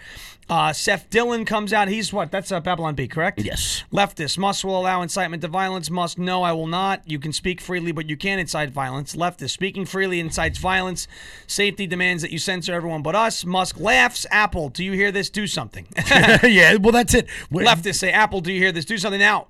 [0.48, 1.88] Uh, Seth Dillon comes out.
[1.88, 2.30] He's what?
[2.30, 3.42] That's uh, Babylon Bee, correct?
[3.42, 3.82] Yes.
[3.92, 4.38] Leftist.
[4.38, 5.90] Musk will allow incitement to violence.
[5.90, 7.02] Musk, no, I will not.
[7.04, 9.16] You can speak freely, but you can't incite violence.
[9.16, 9.50] Leftist.
[9.50, 11.08] Speaking freely incites violence.
[11.48, 13.44] Safety demands that you censor everyone but us.
[13.44, 14.24] Musk laughs.
[14.30, 15.30] Apple, do you hear this?
[15.30, 15.86] Do something.
[16.08, 17.26] yeah, well, that's it.
[17.50, 18.84] Leftists say, Apple, do you hear this?
[18.84, 19.20] Do something.
[19.20, 19.48] Now,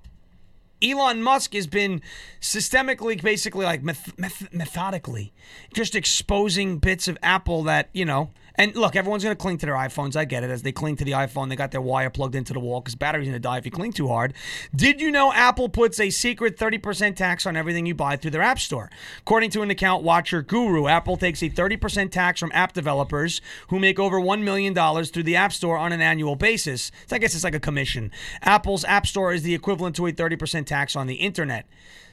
[0.82, 2.02] Elon Musk has been
[2.40, 5.32] systemically, basically, like meth- meth- methodically,
[5.72, 9.66] just exposing bits of Apple that, you know, and look, everyone's going to cling to
[9.66, 10.16] their iPhones.
[10.16, 10.50] I get it.
[10.50, 12.94] As they cling to the iPhone, they got their wire plugged into the wall because
[12.94, 14.34] battery's going to die if you cling too hard.
[14.74, 18.42] Did you know Apple puts a secret 30% tax on everything you buy through their
[18.42, 18.90] App Store?
[19.20, 23.78] According to an account watcher guru, Apple takes a 30% tax from app developers who
[23.78, 26.90] make over $1 million through the App Store on an annual basis.
[27.06, 28.10] So I guess it's like a commission.
[28.42, 31.66] Apple's App Store is the equivalent to a 30% tax on the internet.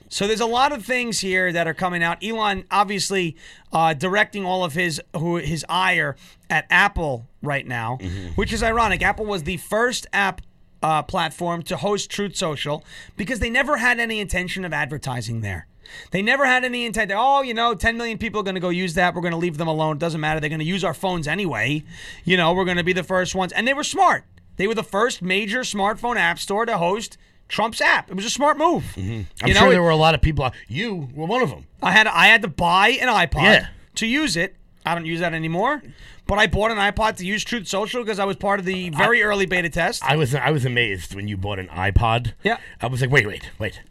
[0.10, 2.24] So there's a lot of things here that are coming out.
[2.24, 3.36] Elon obviously
[3.72, 6.16] uh, directing all of his who his ire
[6.50, 7.98] at Apple right now,
[8.36, 9.02] which is ironic.
[9.02, 10.42] Apple was the first app
[10.84, 12.84] uh, platform to host Truth Social
[13.18, 15.66] because they never had any intention of advertising there.
[16.12, 17.12] They never had any intent.
[17.14, 19.14] Oh, you know, 10 million people are going to go use that.
[19.16, 19.98] We're going to leave them alone.
[19.98, 20.40] It doesn't matter.
[20.40, 21.84] They're going to use our phones anyway.
[22.24, 23.52] You know, we're going to be the first ones.
[23.52, 24.26] And they were smart.
[24.56, 27.18] They were the first major smartphone app store to host
[27.50, 28.10] Trump's app.
[28.10, 28.84] It was a smart move.
[28.96, 29.22] Mm-hmm.
[29.42, 30.50] I'm You know, sure it- there were a lot of people.
[30.68, 31.66] You were one of them.
[31.82, 33.68] I had I had to buy an iPod Yeah.
[33.96, 34.56] to use it.
[34.86, 35.82] I don't use that anymore.
[36.26, 38.90] But I bought an iPod to use Truth Social because I was part of the
[38.90, 40.04] very early beta test.
[40.04, 42.34] I was I was amazed when you bought an iPod.
[42.44, 42.58] Yeah.
[42.82, 43.82] I was like, wait, wait, wait.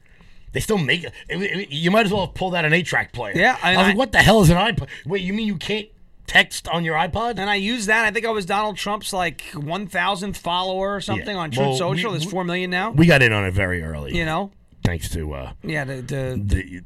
[0.52, 1.12] They still make it.
[1.30, 3.32] it- it- You might as well have pulled out an eight-track player.
[3.36, 4.88] Yeah, I, and was I- like, what the hell is an iPod?
[5.06, 5.86] Wait, you mean you can't
[6.32, 7.38] text on your iPod?
[7.38, 8.04] and I used that.
[8.04, 12.12] I think I was Donald Trump's like 1,000th follower or something on Truth Well, Social.
[12.12, 12.90] we- There's 4 million now.
[12.90, 14.16] we got in on it very early.
[14.16, 14.50] you know?
[14.84, 16.80] Thanks to uh, Yeah, the the, the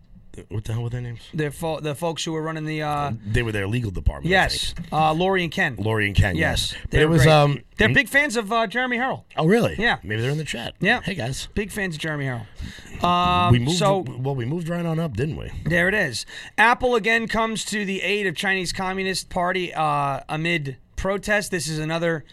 [0.49, 1.21] what the hell were their names?
[1.35, 2.83] the, fo- the folks who were running the.
[2.83, 4.31] Uh, They were their legal department.
[4.31, 5.77] Yes, uh, Lori and Ken.
[5.79, 6.37] Lori and Ken.
[6.37, 7.33] Yes, Yes, they're it was great.
[7.33, 7.61] um.
[7.79, 9.25] They're big fans of uh, Jeremy Harrell.
[9.37, 9.77] Oh really?
[9.79, 9.99] Yeah.
[10.03, 10.75] Maybe they're in the chat.
[10.81, 11.03] Yeah.
[11.03, 11.49] Hey guys.
[11.55, 13.05] Big fans of Jeremy Harrell.
[13.05, 13.77] Um, We moved.
[13.77, 15.51] so well, we moved right on up, didn't we?
[15.67, 16.25] There it is.
[16.57, 21.51] Apple again comes to the aid of Chinese Communist Party uh, amid protest.
[21.51, 22.25] This is another,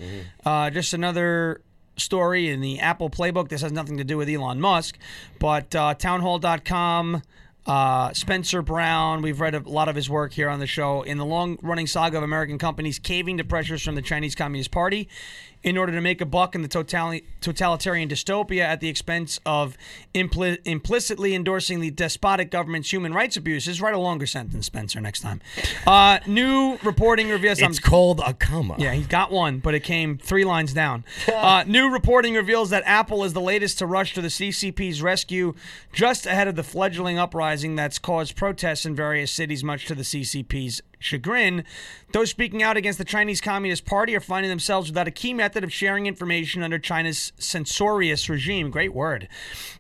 [0.46, 1.60] uh, just another
[1.98, 3.50] story in the Apple playbook.
[3.50, 4.98] This has nothing to do with Elon Musk,
[5.40, 7.22] but uh, townhall.com.
[7.66, 11.02] Uh, Spencer Brown, we've read a lot of his work here on the show.
[11.04, 14.72] In the long running saga of American companies caving to pressures from the Chinese Communist
[14.72, 15.08] Party
[15.64, 19.78] in order to make a buck in the totali- totalitarian dystopia at the expense of
[20.14, 23.82] impli- implicitly endorsing the despotic government's human rights abuses.
[23.82, 25.42] Write a longer sentence, Spencer, next time.
[25.88, 27.62] Uh, new reporting reveals.
[27.62, 28.76] I'm- It's called a comma.
[28.78, 31.04] yeah, he got one, but it came three lines down.
[31.44, 35.54] Uh, new reporting reveals that Apple is the latest to rush to the CCP's rescue
[35.92, 40.04] just ahead of the fledgling uprising that's caused protests in various cities, much to the
[40.04, 41.64] CCP's chagrin.
[42.12, 45.64] Those speaking out against the Chinese Communist Party are finding themselves without a key method
[45.64, 48.72] of sharing information under China's censorious regime.
[48.72, 49.28] Great word.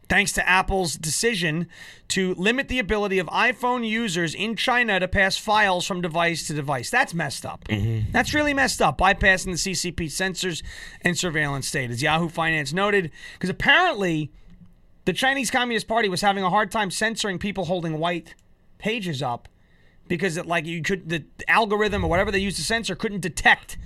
[0.10, 1.68] Thanks to Apple's decision
[2.10, 6.54] to limit the ability of iPhone users in China to pass files from device to
[6.54, 6.90] device.
[6.90, 7.64] That's messed up.
[7.66, 8.12] Mm-hmm.
[8.12, 10.62] That's really messed up, bypassing the CCP censors
[11.02, 14.32] and surveillance state, as Yahoo Finance noted, because apparently
[15.06, 18.36] the Chinese Communist Party was having a hard time censoring people holding white
[18.78, 19.48] pages up
[20.08, 23.78] because it, like you could the algorithm or whatever they used to censor couldn't detect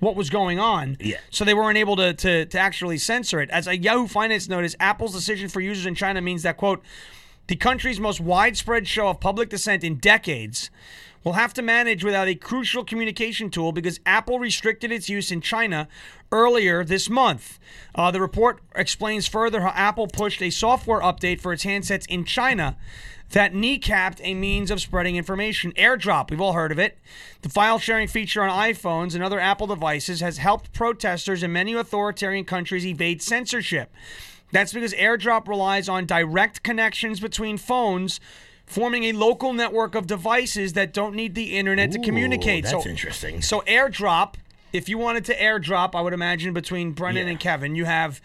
[0.00, 0.96] what was going on.
[0.98, 1.18] Yeah.
[1.30, 3.50] So they weren't able to, to, to actually censor it.
[3.50, 6.82] As a Yahoo Finance notice, Apple's decision for users in China means that, quote,
[7.46, 10.70] the country's most widespread show of public dissent in decades
[11.22, 15.40] will have to manage without a crucial communication tool because Apple restricted its use in
[15.40, 15.86] China
[16.32, 17.58] earlier this month.
[17.94, 22.24] Uh, the report explains further how Apple pushed a software update for its handsets in
[22.24, 22.76] China
[23.30, 25.72] that kneecapped a means of spreading information.
[25.72, 26.98] AirDrop, we've all heard of it.
[27.42, 31.74] The file sharing feature on iPhones and other Apple devices has helped protesters in many
[31.74, 33.92] authoritarian countries evade censorship.
[34.52, 38.18] That's because AirDrop relies on direct connections between phones,
[38.66, 42.64] forming a local network of devices that don't need the internet to communicate.
[42.64, 43.42] That's so, interesting.
[43.42, 44.34] so AirDrop,
[44.72, 47.30] if you wanted to AirDrop, I would imagine between Brennan Yeah.
[47.32, 48.20] and Kevin, you have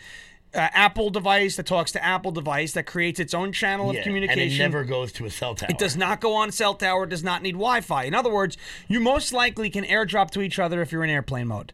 [0.56, 4.04] uh, Apple device that talks to Apple device that creates its own channel Yeah, of
[4.06, 4.42] communication.
[4.42, 5.70] And it never goes to a cell tower.
[5.70, 7.04] It does not go on cell tower.
[7.04, 8.04] It does not need Wi-Fi.
[8.04, 11.48] In other words, you most likely can AirDrop to each other if you're in airplane
[11.48, 11.74] mode.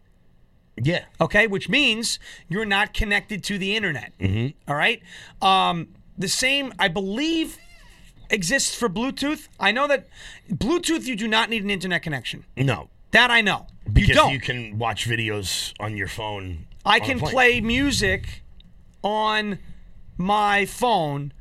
[0.78, 1.06] Yeah.
[1.20, 2.18] Okay, which means
[2.50, 4.18] you're not connected to the internet.
[4.20, 4.72] Mm-hmm.
[4.72, 5.02] right.
[5.42, 7.58] Um, the same, I believe,
[8.30, 9.48] exists for Bluetooth.
[9.60, 10.08] I know that
[10.50, 12.46] Bluetooth you do not need an internet connection.
[12.58, 12.90] No.
[13.12, 13.68] That I know.
[13.92, 14.32] Because you don't.
[14.32, 16.66] you can watch videos on your phone.
[16.86, 18.42] I can play music
[19.04, 19.60] on
[20.18, 21.34] my phone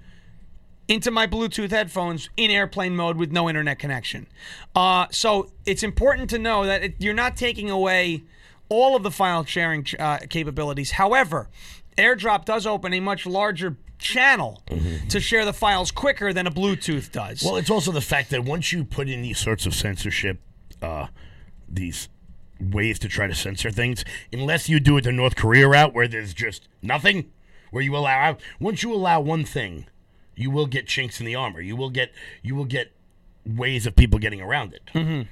[0.89, 4.27] into my Bluetooth headphones in airplane mode with no internet connection.
[4.75, 8.25] Uh, so it's important to know that it, you're not taking away
[8.69, 10.93] all of the file sharing uh, capabilities.
[10.93, 11.49] However,
[11.97, 14.63] AirDrop does open a much larger channel
[15.11, 17.43] to share the files quicker than a Bluetooth does.
[17.45, 20.41] Well, it's also the fact that once you put in these sorts of censorship,
[20.83, 21.09] uh,
[21.69, 22.09] these
[22.61, 26.09] ways to try to censor things, unless you do it the North Korea route where
[26.09, 27.31] there's just nothing,
[27.71, 29.87] where you allow once you allow one thing,
[30.37, 31.61] you will get chinks in the armor.
[31.61, 32.93] You will get you will get
[33.47, 34.83] ways of people getting around it.
[34.95, 35.23] Mm-hmm.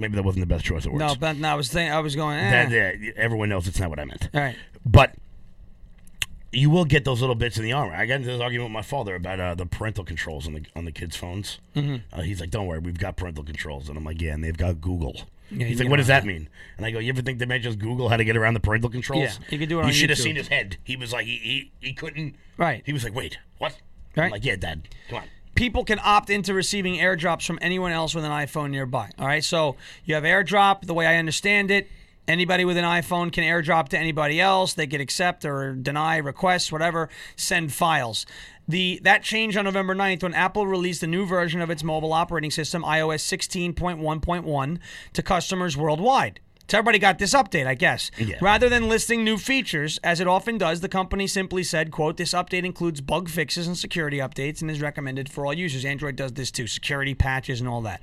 [0.00, 1.00] Maybe that wasn't the best choice of words.
[1.04, 2.38] no, but no, I was saying I was going.
[2.38, 2.50] Eh.
[2.50, 4.28] That, yeah, everyone knows it's not what I meant.
[4.32, 4.56] All right.
[4.86, 5.16] But
[6.52, 7.94] you will get those little bits in the armor.
[7.94, 10.64] I got into this argument with my father about uh, the parental controls on the
[10.76, 11.58] on the kids' phones.
[11.74, 11.96] Mm-hmm.
[12.18, 14.56] Uh, he's like, "Don't worry, we've got parental controls," and I'm like, "Yeah, and they've
[14.56, 17.38] got Google." You he's like, "What does that mean?" And I go, "You ever think
[17.38, 19.78] they might just Google how to get around the parental controls?" Yeah, you could do
[19.78, 20.22] it You on should have YouTube.
[20.22, 20.76] seen his head.
[20.84, 22.36] He was like, he he, he couldn't.
[22.56, 22.82] Right.
[22.84, 23.76] He was like, "Wait, what?"
[24.16, 24.26] Right.
[24.26, 28.14] I'm like, "Yeah, Dad, come on." people can opt into receiving airdrops from anyone else
[28.14, 29.10] with an iPhone nearby.
[29.18, 30.86] All right, so you have airdrop.
[30.86, 31.90] The way I understand it,
[32.28, 34.74] anybody with an iPhone can airdrop to anybody else.
[34.74, 38.26] They can accept or deny requests, whatever, send files.
[38.68, 42.12] The that changed on November 9th when Apple released a new version of its mobile
[42.12, 44.78] operating system, iOS 16.1.1,
[45.14, 46.40] to customers worldwide.
[46.70, 48.10] So everybody got this update, I guess.
[48.18, 48.36] Yeah.
[48.42, 52.34] Rather than listing new features, as it often does, the company simply said, quote, this
[52.34, 55.86] update includes bug fixes and security updates and is recommended for all users.
[55.86, 58.02] Android does this too, security patches and all that.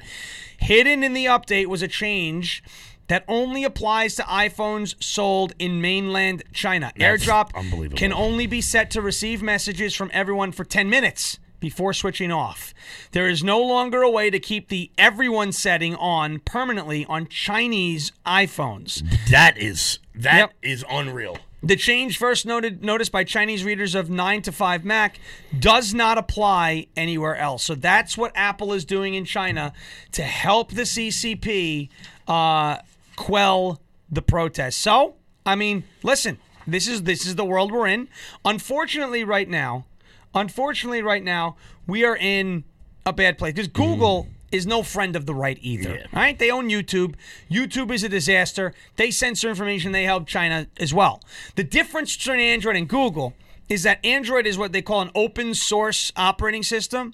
[0.58, 2.64] Hidden in the update was a change
[3.08, 6.91] that only applies to iPhones sold in mainland China.
[6.98, 7.98] That's AirDrop unbelievable.
[7.98, 12.74] can only be set to receive messages from everyone for 10 minutes before switching off.
[13.12, 18.12] There is no longer a way to keep the everyone setting on permanently on Chinese
[18.26, 19.04] iPhones.
[19.30, 20.54] That is that Yep.
[20.62, 21.38] is unreal.
[21.63, 25.20] The change first noted noticed by Chinese readers of 9 to 5 Mac
[25.58, 27.63] does not apply anywhere else.
[27.63, 29.74] So that's what Apple is doing in China
[30.12, 31.89] to help the CCP
[32.28, 32.78] uh,
[33.15, 34.75] quell the protests.
[34.75, 38.08] So, I mean, listen, this is this is the world we're in.
[38.43, 39.86] Unfortunately, right now,
[40.34, 41.56] unfortunately, right now,
[41.88, 42.63] we are in
[43.06, 43.93] a bad place because mm-hmm.
[43.93, 45.95] Google is no friend of the right either.
[45.95, 46.06] Yeah.
[46.13, 47.15] Right, they own YouTube.
[47.51, 48.73] YouTube is a disaster.
[48.95, 49.91] They censor information.
[49.91, 51.21] They help China as well.
[51.56, 53.34] The difference between Android and Google
[53.67, 57.13] is that Android is what they call an open source operating system.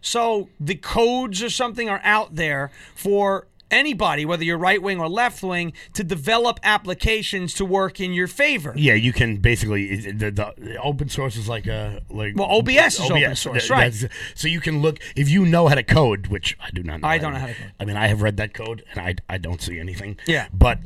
[0.00, 5.08] So the codes or something are out there for anybody, whether you're right wing or
[5.08, 8.72] left wing, to develop applications to work in your favor.
[8.76, 13.00] Yeah, you can basically the, the, the open source is like a like Well, OBS
[13.00, 13.94] is open source, right.
[14.34, 17.00] So you can look if you know how to code, which I do not.
[17.00, 17.72] know I don't know how to code.
[17.80, 20.18] I mean, I have read that code and I I don't see anything.
[20.26, 20.46] Yeah.
[20.52, 20.78] but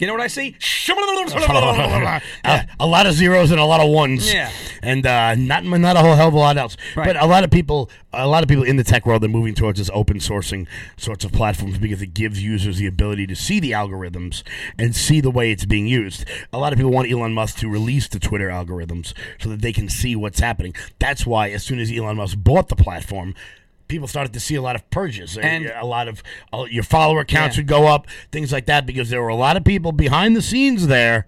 [0.00, 0.56] You know what I see?
[2.44, 4.32] a, a lot of zeros and a lot of ones.
[4.32, 4.50] Yeah.
[4.82, 6.76] and uh, not not a whole hell of a lot else.
[6.96, 7.06] Right.
[7.06, 9.54] But a lot of people, a lot of people in the tech world are moving
[9.54, 13.60] towards this open sourcing sorts of platforms because it gives users the ability to see
[13.60, 14.42] the algorithms
[14.78, 16.24] and see the way it's being used.
[16.52, 19.72] A lot of people want Elon Musk to release the Twitter algorithms so that they
[19.72, 20.74] can see what's happening.
[20.98, 23.34] That's why as soon as Elon Musk bought the platform.
[23.90, 26.22] People started to see a lot of purges, And- a lot of
[26.52, 27.60] uh, your follower counts Yeah.
[27.62, 30.42] would go up, things like that, because there were a lot of people behind the
[30.42, 31.26] scenes there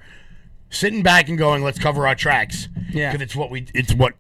[0.71, 3.11] sitting back and going, "Let's cover our tracks." Yeah.
[3.13, 4.15] because it's what we, it's what.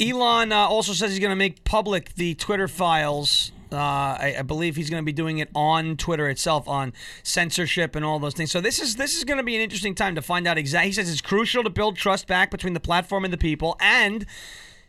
[0.00, 3.52] Elon uh, also says he's going to make public the Twitter files.
[3.72, 7.96] Uh, I, I believe he's going to be doing it on Twitter itself, on censorship
[7.96, 8.50] and all those things.
[8.52, 10.88] So this is this is going to be an interesting time to find out exactly.
[10.88, 14.26] He says it's crucial to build trust back between the platform and the people, and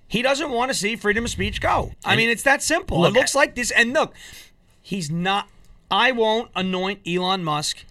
[0.08, 1.92] he doesn't want to see freedom of speech go.
[2.04, 3.02] I mean, it's that simple.
[3.02, 4.14] Look, it looks like this, and look,
[4.82, 5.48] he's not.
[5.90, 7.86] I won't anoint Elon Musk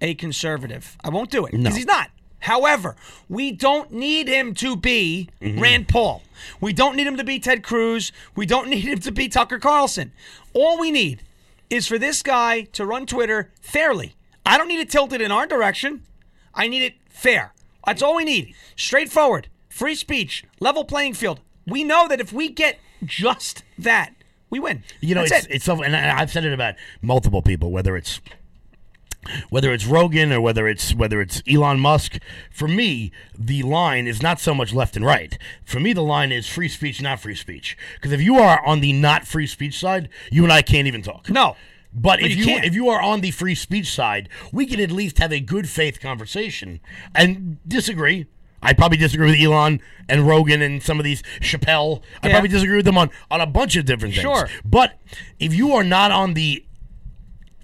[0.00, 0.96] a conservative.
[1.04, 1.70] I won't do it because No.
[1.76, 2.10] he's not.
[2.40, 2.96] However,
[3.28, 5.60] we don't need him to be Mm-hmm.
[5.60, 6.22] Rand Paul.
[6.60, 8.10] We don't need him to be Ted Cruz.
[8.34, 10.12] We don't need him to be Tucker Carlson.
[10.52, 11.22] All we need
[11.70, 14.14] is for this guy to run Twitter fairly.
[14.44, 16.02] I don't need it tilted in our direction.
[16.52, 17.52] I need it fair.
[17.86, 18.54] That's all we need.
[18.74, 21.40] Straightforward, free speech, level playing field.
[21.66, 24.12] We know that if we get just that,
[24.50, 24.84] we win.
[25.00, 25.54] You know, That's it's it.
[25.56, 28.20] it's so, and I've said it about multiple people, whether it's
[29.50, 32.18] whether it's Rogan or whether it's whether it's Elon Musk.
[32.50, 35.38] For me, the line is not so much left and right.
[35.64, 37.76] For me, the line is free speech, not free speech.
[37.94, 41.02] Because if you are on the not free speech side, you and I can't even
[41.02, 41.30] talk.
[41.30, 41.56] no.
[41.94, 44.80] But But if you you, if you are on the free speech side, we can
[44.80, 46.80] at least have a good faith conversation
[47.14, 48.26] and disagree.
[48.62, 52.02] I probably disagree with Elon and Rogan and some of these Chappelle.
[52.22, 54.22] I probably disagree with them on on a bunch of different things.
[54.22, 54.48] Sure.
[54.64, 54.98] But
[55.38, 56.64] if you are not on the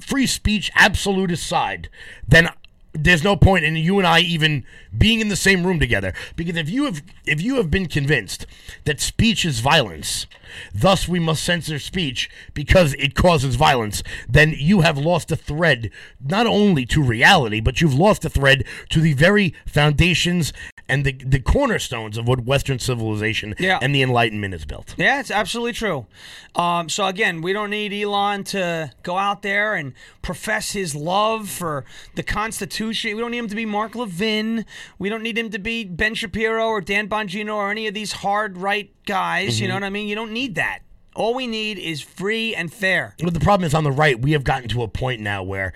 [0.00, 1.88] free speech absolutist side,
[2.26, 2.48] then
[2.92, 4.64] there's no point in you and I even
[4.96, 6.12] being in the same room together.
[6.36, 8.46] Because if you have if you have been convinced
[8.84, 10.26] that speech is violence,
[10.74, 15.90] thus we must censor speech because it causes violence, then you have lost a thread
[16.20, 20.52] not only to reality, but you've lost a thread to the very foundations
[20.88, 23.78] and the the cornerstones of what Western civilization Yeah.
[23.82, 24.94] and the Enlightenment is built.
[24.96, 26.06] Yeah, it's absolutely true.
[26.54, 31.48] Um, so again, we don't need Elon to go out there and profess his love
[31.48, 33.14] for the Constitution.
[33.14, 34.64] We don't need him to be Mark Levin.
[34.98, 38.12] We don't need him to be Ben Shapiro or Dan Bongino or any of these
[38.12, 39.60] hard right guys.
[39.60, 40.08] You know what I mean?
[40.08, 40.80] You don't need that.
[41.14, 43.16] All we need is free and fair.
[43.20, 45.72] But the problem is on the right, we have gotten to a point now where,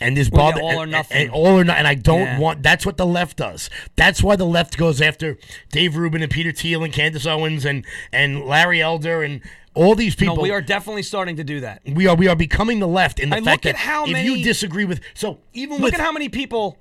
[0.00, 1.16] and this Well, yeah, bother all or nothing.
[1.16, 2.38] and all or not, and I don't Yeah.
[2.38, 2.62] want.
[2.62, 3.68] That's what the left does.
[3.96, 5.38] That's why the left goes after
[5.72, 9.40] Dave Rubin and Peter Thiel and Candace Owens and and Larry Elder and
[9.74, 10.42] all these No, people.
[10.42, 11.82] we are definitely starting to do that.
[11.86, 14.10] we are we are becoming the left in the fact look at that how if
[14.10, 16.78] many- you disagree with so even Look with at how many people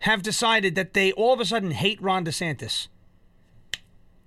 [0.00, 2.88] have decided that they all of a sudden hate Ron DeSantis.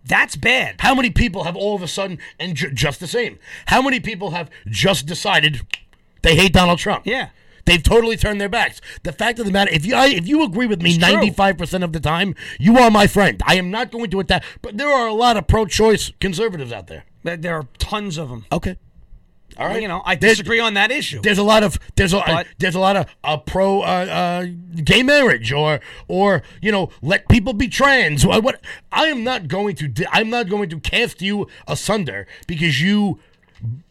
[0.08, 0.76] That's bad.
[0.80, 3.40] how many people have all of a sudden and ju- just the same.
[3.66, 5.62] How many people have just decided
[6.22, 7.06] they hate Donald Trump?
[7.08, 7.30] Yeah.
[7.66, 8.80] They've totally turned their backs.
[9.04, 11.58] The fact of the matter, if you I, if you agree with me ninety five
[11.58, 13.42] percent of the time, you are my friend.
[13.46, 14.44] I am not going to attack.
[14.62, 17.06] But there are a lot of pro choice conservatives out there.
[17.24, 18.46] There are tons of them.
[18.52, 18.78] Okay.
[19.58, 19.82] All right.
[19.82, 21.22] You know, I disagree on that issue.
[21.22, 24.46] There's a lot of there's a But- there's a lot of uh, pro uh, uh,
[24.84, 28.26] gay marriage or or you know let people be trans.
[28.26, 28.62] What, what
[28.92, 33.20] I am not going to di- I'm not going to cast you asunder because you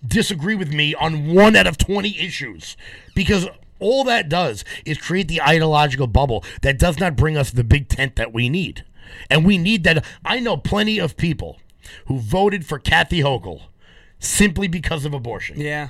[0.07, 2.77] disagree with me on one out of 20 issues
[3.15, 3.49] because
[3.85, 7.89] all that does is create the ideological bubble that does not bring us the big
[7.89, 8.83] tent that we need.
[9.29, 10.03] And we need that.
[10.25, 11.59] I know plenty of people
[12.07, 13.65] who voted for Kathy Hochul
[14.19, 15.61] simply because of abortion.
[15.61, 15.89] yeah.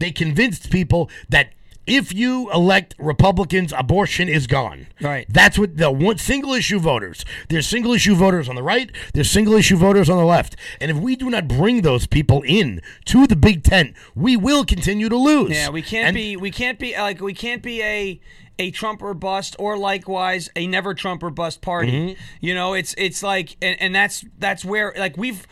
[0.00, 1.52] They convinced people that
[1.86, 4.86] if you elect Republicans, abortion is gone.
[5.00, 5.26] Right.
[5.28, 7.24] That's what the one single issue voters.
[7.48, 8.90] There's single issue voters on the right.
[9.14, 10.56] There's single issue voters on the left.
[10.80, 14.64] And if we do not bring those people in to the Big Tent, we will
[14.64, 15.50] continue to lose.
[15.50, 18.20] Yeah, we can't And- be we can't be like we can't be a
[18.58, 21.90] a Trump or bust or likewise a never Trump or bust party.
[21.92, 22.20] Mm-hmm.
[22.40, 25.46] You know, it's it's like and, and that's that's where like we've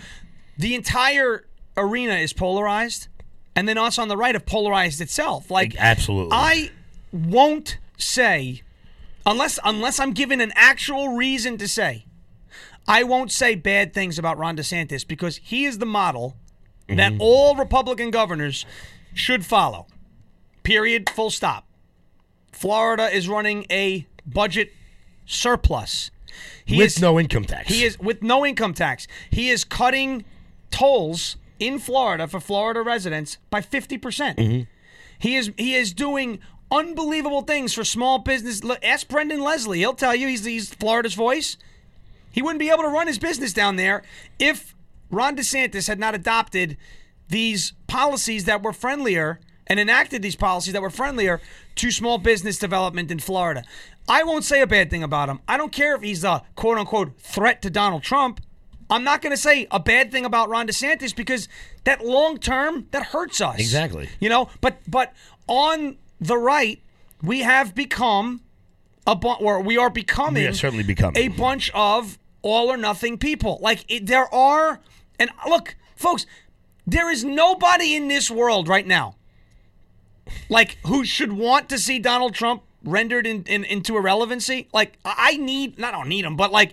[0.57, 3.09] the entire arena is polarized
[3.61, 5.50] and then us on the right have polarized itself.
[5.50, 6.30] Like Absolutely.
[6.32, 6.70] I
[7.12, 8.62] won't say
[9.26, 12.06] unless unless I'm given an actual reason to say
[12.88, 16.36] I won't say bad things about Ron DeSantis because he is the model
[16.88, 17.20] that mm-hmm.
[17.20, 18.64] all Republican governors
[19.12, 19.86] should follow.
[20.62, 21.11] Period.
[21.11, 21.66] Full stop.
[22.52, 24.72] Florida is running a budget
[25.26, 26.11] surplus.
[26.64, 27.68] He with is no income tax.
[27.68, 29.06] he is with no income tax.
[29.30, 30.24] He is cutting
[30.70, 34.02] tolls in Florida for Florida residents by 50%.
[34.02, 34.62] percent mm-hmm.
[35.18, 36.40] He is he is doing
[36.70, 38.62] unbelievable things for small business.
[38.82, 39.78] Ask Brendan Leslie.
[39.78, 41.58] He'll tell you he's he's Florida's voice.
[42.32, 44.02] He wouldn't be able to run his business down there
[44.38, 44.74] if
[45.11, 46.76] Ron DeSantis had not adopted
[47.28, 51.40] these policies that were friendlier and enacted these policies that were friendlier
[51.76, 53.62] to small business development in Florida.
[54.08, 55.40] I won't say a bad thing about him.
[55.46, 58.40] I don't care if he's a quote unquote threat to Donald Trump.
[58.91, 61.49] I'm not going to say a bad thing about Ron DeSantis because
[61.84, 63.59] that long term that hurts us.
[63.59, 64.09] Exactly.
[64.18, 65.12] You know, but but
[65.47, 66.80] on the right,
[67.22, 68.41] we have become
[69.07, 71.16] a bu- or we are becoming We are certainly becoming.
[71.16, 73.59] a bunch of all or nothing people.
[73.62, 74.80] Like it, there are,
[75.18, 76.26] and look, folks,
[76.86, 79.16] there is nobody in this world right now,
[80.49, 84.68] like who should want to see Donald Trump rendered in, in into irrelevancy.
[84.72, 86.72] Like I I need, not I don't need him, but like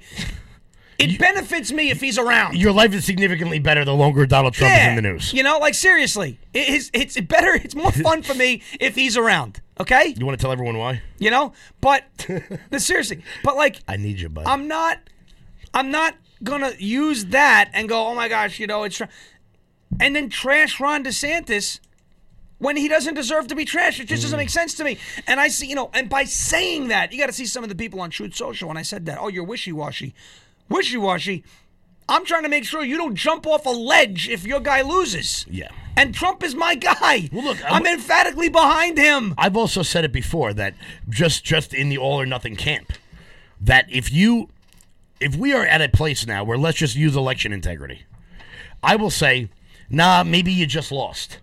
[0.99, 2.57] it benefits me if he's around.
[2.57, 5.33] Your life is significantly better the longer Donald Trump is in the news.
[5.33, 7.53] You know, like seriously, it is, it's better.
[7.53, 9.61] It's more fun for me if he's around.
[9.79, 11.01] Okay, You want to tell everyone why?
[11.19, 12.03] you know, but
[12.71, 14.45] but seriously, but like I need you, bud.
[14.47, 14.97] I'm not
[15.73, 19.01] I'm not gonna use that and go, oh my gosh, you know, it's
[19.99, 21.79] and then trash Ron DeSantis
[22.59, 23.99] when he doesn't deserve to be trashed.
[23.99, 24.41] It just doesn't mm.
[24.41, 24.97] make sense to me.
[25.27, 27.69] And I see, you know, and by saying that, you got to see some of
[27.69, 29.19] the people on Truth Social when I said that.
[29.19, 30.13] Oh, you're wishy washy,
[30.70, 31.43] wishy washy.
[32.09, 35.45] I'm trying to make sure you don't jump off a ledge if your guy loses.
[35.49, 35.70] Yeah.
[35.97, 37.28] And Trump is my guy.
[37.34, 39.34] Well, look, I'm I'm- emphatically behind him.
[39.38, 40.76] I've also said it before that
[41.09, 42.93] just just in the all or nothing camp,
[43.59, 44.49] that if you
[45.20, 48.03] if we are at a place now where let's just use election integrity,
[48.84, 49.49] I will say,
[49.89, 51.39] nah, maybe you just lost.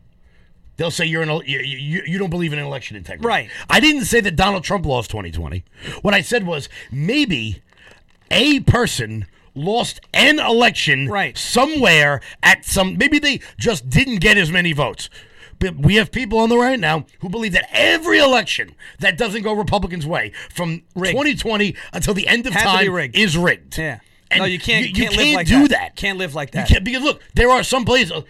[0.76, 3.26] They'll say you're an you, you, you don't believe in election integrity.
[3.26, 3.50] Right.
[3.68, 5.64] I didn't say that Donald Trump lost 2020.
[6.02, 7.62] What I said was maybe
[8.30, 11.36] a person lost an election Right.
[11.38, 15.08] somewhere at some maybe they just didn't get as many votes.
[15.60, 19.42] But we have people on the right now who believe that every election that doesn't
[19.42, 21.12] go Republicans' way from Rigged.
[21.12, 23.16] 2020 until the end of be time rigged.
[23.16, 23.78] is rigged.
[23.78, 24.00] Yeah.
[24.32, 24.88] And no, you can't.
[24.88, 25.68] You, can't live can't like do that.
[25.68, 25.96] that.
[25.96, 26.68] Can't live like You that.
[26.68, 28.24] can't because look, there are some places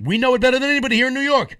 [0.00, 1.58] we know it better than anybody here in New York.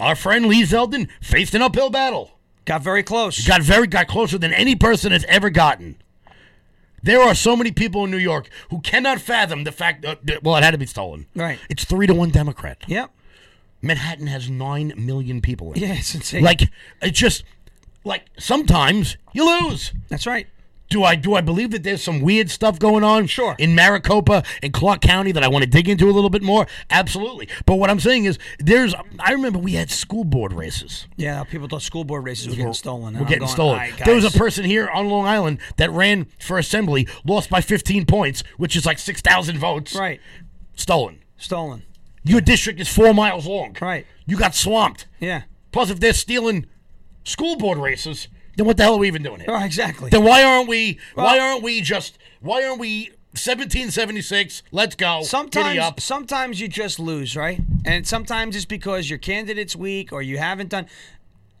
[0.00, 2.32] Our friend Lee Zeldin faced an uphill battle.
[2.64, 3.46] Got very close.
[3.46, 5.96] Got very got closer than any person has ever gotten.
[7.02, 10.56] There are so many people in New York who cannot fathom the fact that well,
[10.56, 11.26] it had to be stolen.
[11.34, 11.58] Right.
[11.68, 12.78] It's three to one Democrat.
[12.86, 13.10] Yep.
[13.80, 15.86] Manhattan has nine million people in it.
[15.86, 16.42] Yeah, it's insane.
[16.42, 16.62] Like
[17.00, 17.44] it's just
[18.04, 19.92] like sometimes you lose.
[20.08, 20.46] that's right.
[20.88, 23.26] Do I do I believe that there's some weird stuff going on?
[23.26, 23.54] Sure.
[23.58, 26.66] In Maricopa and Clark County that I want to dig into a little bit more?
[26.90, 27.48] Absolutely.
[27.66, 31.06] But what I'm saying is there's I remember we had school board races.
[31.16, 33.14] Yeah, people thought school board races were getting stolen.
[33.14, 33.72] We're I'm getting going, stolen.
[33.74, 37.50] "All right, there was a person here on Long Island that ran for assembly, lost
[37.50, 39.94] by 15 points, which is like 6,000 votes.
[39.94, 40.20] right
[40.74, 41.18] Stolen.
[41.36, 41.82] stolen.
[42.24, 43.76] Your district is four miles long.
[43.80, 44.06] Right.
[44.26, 45.06] You got swamped.
[45.20, 45.42] Yeah.
[45.72, 46.66] Plus, if they're stealing
[47.24, 48.28] school board races,
[48.58, 49.48] then what the hell are we even doing here?
[49.50, 50.10] Oh, exactly.
[50.10, 50.98] Then why aren't we?
[51.14, 52.18] why aren't we just?
[52.40, 53.12] Why aren't we?
[53.30, 54.64] 1776.
[54.72, 55.22] Let's go.
[55.22, 56.00] Sometimes, up.
[56.00, 57.60] sometimes you just lose, right?
[57.84, 60.86] And sometimes it's because your candidate's weak or you haven't done.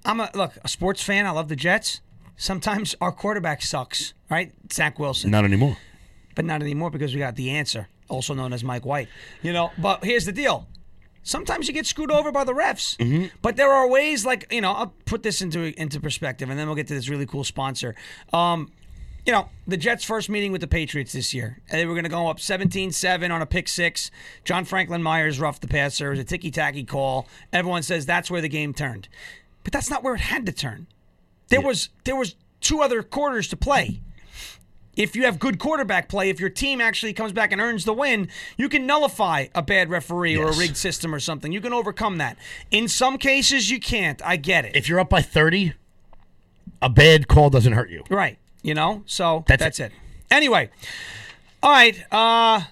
[0.04, 1.24] I'm a look a sports fan.
[1.24, 2.00] I love the Jets.
[2.36, 4.52] Sometimes our quarterback sucks, right?
[4.72, 5.76] Zach Wilson, Not anymore.
[6.34, 9.08] but not anymore because we got the answer, also known as Mike White.
[9.42, 10.66] You know, but here's the deal.
[11.28, 12.96] Sometimes you get screwed over by the refs.
[13.42, 16.66] But there are ways, like you know, I'll put this into into perspective, and then
[16.66, 17.94] we'll get to this really cool sponsor.
[18.32, 18.72] Um,
[19.26, 21.60] you know, the Jets' first meeting with the Patriots this year.
[21.70, 24.10] They were going to go up 17 7 on a pick six.
[24.44, 26.06] John Franklin Myers roughed the passer.
[26.06, 27.28] It was a ticky tacky call.
[27.52, 29.08] Everyone says that's where the game turned.
[29.64, 30.86] But that's not where it had to turn.
[31.48, 34.00] There was there was two other quarters to play.
[34.98, 37.92] If you have good quarterback play, if your team actually comes back and earns the
[37.94, 41.52] win, you can nullify a bad referee or a rigged system or something.
[41.52, 42.36] You can overcome that.
[42.72, 44.20] In some cases, you can't.
[44.26, 44.74] I get it.
[44.74, 45.74] If you're up by 30,
[46.82, 48.02] a bad call doesn't hurt you.
[48.10, 48.38] Right.
[48.62, 49.04] You know?
[49.06, 49.92] So That's that's, it.
[50.32, 50.68] Anyway.
[51.62, 52.04] All right.
[52.10, 52.62] Uh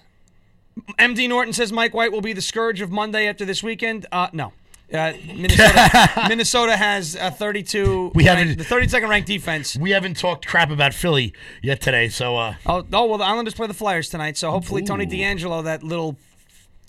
[0.99, 4.05] MD Norton says Mike White will be the scourge of Monday after this weekend.
[4.11, 4.51] Uh no.
[4.93, 8.11] Uh, Minnesota, Minnesota has a 32.
[8.15, 9.75] We haven't- the 32nd ranked defense.
[9.75, 13.53] We haven't talked crap about Philly yet today, so uh, Oh, oh well, the Islanders
[13.53, 15.09] play the Flyers tonight, so hopefully Tony Ooh.
[15.09, 16.17] DeAngelo, that little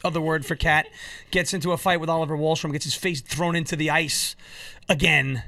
[0.04, 0.86] other word for cat,
[1.32, 4.36] gets into a fight with Oliver Wahlstrom, gets his face thrown into the ice
[4.88, 5.42] again.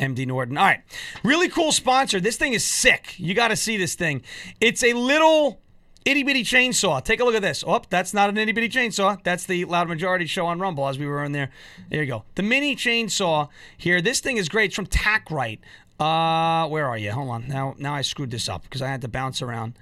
[0.00, 0.58] MD Norton.
[0.58, 0.80] All right.
[1.22, 2.18] Really cool sponsor.
[2.18, 3.14] This thing is sick.
[3.16, 4.22] You got to see this thing.
[4.60, 5.60] It's a little
[6.04, 7.02] itty bitty chainsaw.
[7.02, 7.64] Take a look at this.
[7.66, 9.22] Oh, that's not an itty bitty chainsaw.
[9.22, 11.50] That's the Loud Majority show on Rumble as we were in there.
[11.90, 12.24] There you go.
[12.34, 14.00] The mini chainsaw here.
[14.00, 14.66] This thing is great.
[14.66, 15.60] It's from TacRight.
[15.98, 17.12] Uh, where are you?
[17.12, 17.48] Hold on.
[17.48, 19.74] Now, now I screwed this up because I had to bounce around.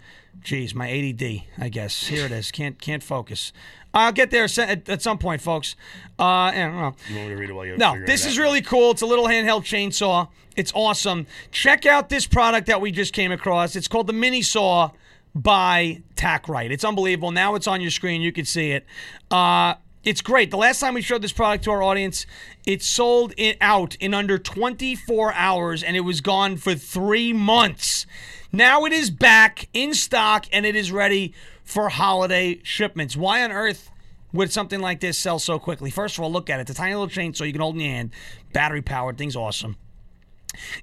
[0.43, 1.45] Jeez, my ADD.
[1.62, 2.51] I guess here it is.
[2.51, 3.53] Can't can't focus.
[3.95, 5.77] I'll get there at, some point, folks.
[6.18, 6.95] Uh, I don't know.
[7.09, 8.43] you want me to read it while you No, this is out?
[8.43, 8.93] really cool.
[8.93, 10.29] It's a little handheld chainsaw.
[10.57, 11.27] It's awesome.
[11.51, 13.77] Check out this product that we just came across.
[13.77, 14.91] It's called the Mini Saw
[15.35, 16.70] by TacRight.
[16.70, 17.30] It's unbelievable.
[17.30, 18.20] Now it's on your screen.
[18.20, 18.87] You can see it.
[19.30, 19.74] Uh,
[20.05, 20.51] it's great.
[20.51, 22.26] The last time we showed this product to our audience,
[22.66, 28.07] it sold it out in under 24 hours and it was gone for three months.
[28.51, 33.16] Now it is back in stock and it is ready for holiday shipments.
[33.16, 33.91] Why on earth
[34.33, 35.91] would something like this sell so quickly?
[35.91, 36.62] First of all, look at it.
[36.62, 38.11] It's a tiny little chainsaw you can hold in your hand,
[38.53, 39.16] battery powered.
[39.18, 39.76] Thing's awesome.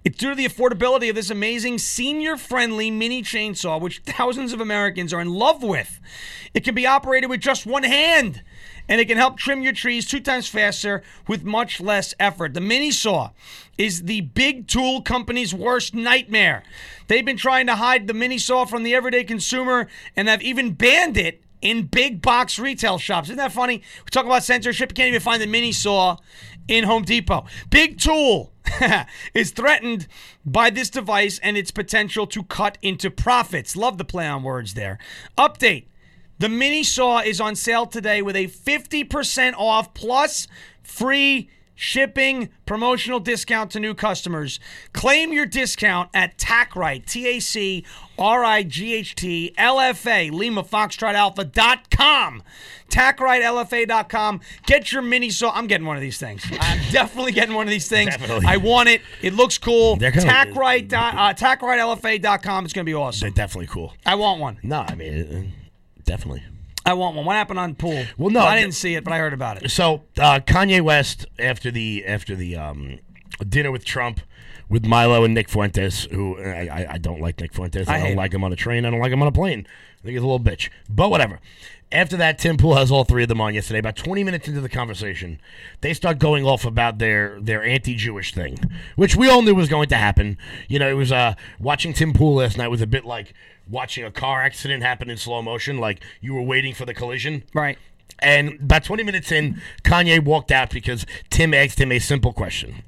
[0.04, 4.62] It's due to the affordability of this amazing senior friendly mini chainsaw, which thousands of
[4.62, 6.00] Americans are in love with.
[6.54, 8.44] It can be operated with just one hand,
[8.88, 12.54] and it can help trim your trees two times faster with much less effort.
[12.54, 13.32] The mini saw
[13.78, 16.64] is the big tool company's worst nightmare.
[17.08, 20.74] They've been trying to hide the mini saw from the everyday consumer and have even
[20.74, 23.28] banned it in big box retail shops.
[23.28, 23.78] Isn't that funny?
[23.78, 24.91] We talk about censorship.
[24.91, 26.18] You can't even find the mini saw
[26.68, 27.45] in Home Depot.
[27.70, 28.53] Big Tool
[29.34, 30.07] is threatened
[30.45, 33.76] by this device and its potential to cut into profits.
[33.76, 34.99] Love the play on words there.
[35.38, 35.86] Update.
[36.38, 40.47] The mini saw is on sale today with a 50% off plus
[40.82, 41.49] free
[41.80, 44.60] shipping promotional discount to new customers.
[44.92, 47.86] Claim your discount at TACRIGHT, T A C
[48.18, 52.44] R I G H T L F A, Lima Foxtrot Alpha.com.
[52.90, 54.42] TACRIGHTLFA.com.
[54.66, 55.52] Get your mini saw.
[55.52, 56.44] I'm getting one of these things.
[56.60, 58.10] I'm definitely getting one of these things.
[58.18, 58.46] Definitely.
[58.48, 59.02] I want it.
[59.22, 59.96] It looks cool.
[59.98, 62.66] TACRIGHT, uh, TACRIGHTLFA.com.
[62.66, 63.22] It's going to be awesome.
[63.22, 63.94] They're definitely cool.
[64.06, 64.60] I want one.
[64.64, 66.44] No, I mean, uh, definitely.
[66.90, 67.26] I want one.
[67.26, 68.06] What happened on pool?
[68.18, 69.70] Well, no, I didn't see it, but I heard about it.
[69.70, 73.00] So uh, Kanye West after the after the um,
[73.48, 74.22] dinner with Trump
[74.70, 77.88] with Milo and Nick Fuentes, who I, I, I don't like Nick Fuentes.
[77.88, 78.18] I, I don't him.
[78.18, 78.86] like him on a train.
[78.86, 79.68] I don't like him on a plane.
[79.68, 80.70] I think he's a little bitch.
[80.88, 81.40] But whatever.
[81.92, 83.80] After that, Tim Pool has all three of them on yesterday.
[83.80, 85.42] About 20 minutes into the conversation,
[85.82, 88.60] they start going off about their their anti-Jewish thing,
[88.96, 90.38] which we all knew was going to happen.
[90.68, 93.34] You know, it was uh, watching Tim Pool last night was a bit like
[93.70, 97.44] watching a car accident happen in slow motion, like you were waiting for the collision.
[97.54, 97.78] Right.
[98.20, 102.84] And about 20 minutes in, Kanye walked out because Tim asked him a simple question.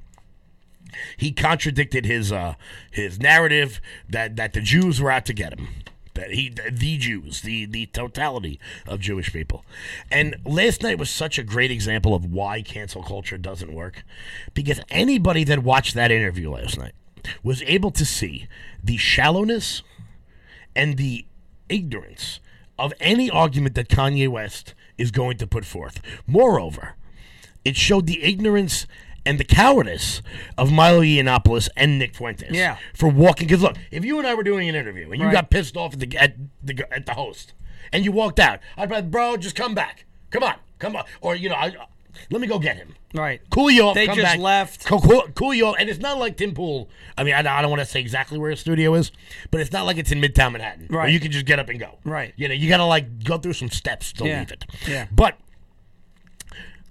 [1.16, 2.54] He contradicted his uh,
[2.90, 5.68] his narrative that, that the Jews were out to get him.
[6.14, 9.64] That he the Jews, the the totality of Jewish people.
[10.10, 14.04] And last night was such a great example of why cancel culture doesn't work.
[14.52, 16.92] Because anybody that watched that interview last night
[17.42, 18.46] was able to see
[18.84, 19.82] the shallowness
[20.74, 21.24] and the
[21.68, 22.40] ignorance
[22.78, 26.00] of any argument that Kanye West is going to put forth.
[26.26, 26.94] Moreover,
[27.64, 28.86] it showed the ignorance
[29.24, 30.20] and the cowardice
[30.58, 32.50] of Milo Yiannopoulos and Nick Fuentes.
[32.50, 32.76] Yeah.
[32.94, 35.32] For walking, because look, if you and I were doing an interview and you Right.
[35.32, 37.52] got pissed off at the at the at the host
[37.92, 41.04] and you walked out, I'd be like, bro, just come back, come on, come on,
[41.20, 41.72] or you know, I,
[42.30, 42.94] let me go get him.
[43.14, 43.40] Right.
[43.50, 43.94] Cool you off.
[43.94, 44.38] They just back.
[44.38, 44.84] left.
[44.86, 45.76] Cool, cool, cool you off.
[45.78, 46.88] And it's not like Tim Pool.
[47.18, 49.12] I mean, I, I don't want to say exactly where his studio is,
[49.50, 50.86] but it's not like it's in Midtown Manhattan.
[50.88, 51.12] Where Right.
[51.12, 51.98] you can just get up and go.
[52.04, 52.32] Right.
[52.36, 54.38] You know, you got to like go through some steps to Yeah.
[54.40, 54.64] leave it.
[54.88, 55.06] Yeah.
[55.12, 55.36] But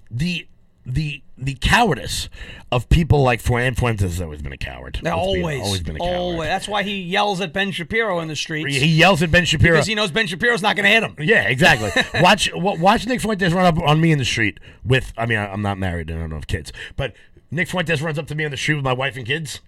[0.09, 0.47] the
[0.85, 2.29] the the cowardice
[2.71, 4.99] of people like Fuentes Fuentes has always been a coward.
[5.01, 6.15] Let's always, always been a coward.
[6.15, 6.47] always.
[6.47, 9.73] That's why he yells at Ben Shapiro in the streets He yells at Ben Shapiro.
[9.75, 11.15] because he knows Ben Shapiro's not going to hit him.
[11.19, 11.89] Yeah, exactly.
[12.21, 15.13] watch wa- watch Nick Fuentes run up on me in the street with.
[15.17, 17.13] I mean, I, I'm not married and I don't have kids, but
[17.51, 19.61] Nick Fuentes runs up to me on the street with my wife and kids.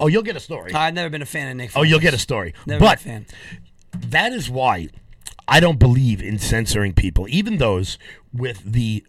[0.00, 0.72] Oh, you'll get a story.
[0.72, 1.70] I've never been a fan of Nick.
[1.76, 2.54] oh, you'll get a story.
[2.66, 3.26] Never but fan.
[3.92, 4.88] that is why
[5.46, 7.98] I don't believe in censoring people, even those
[8.32, 9.04] with the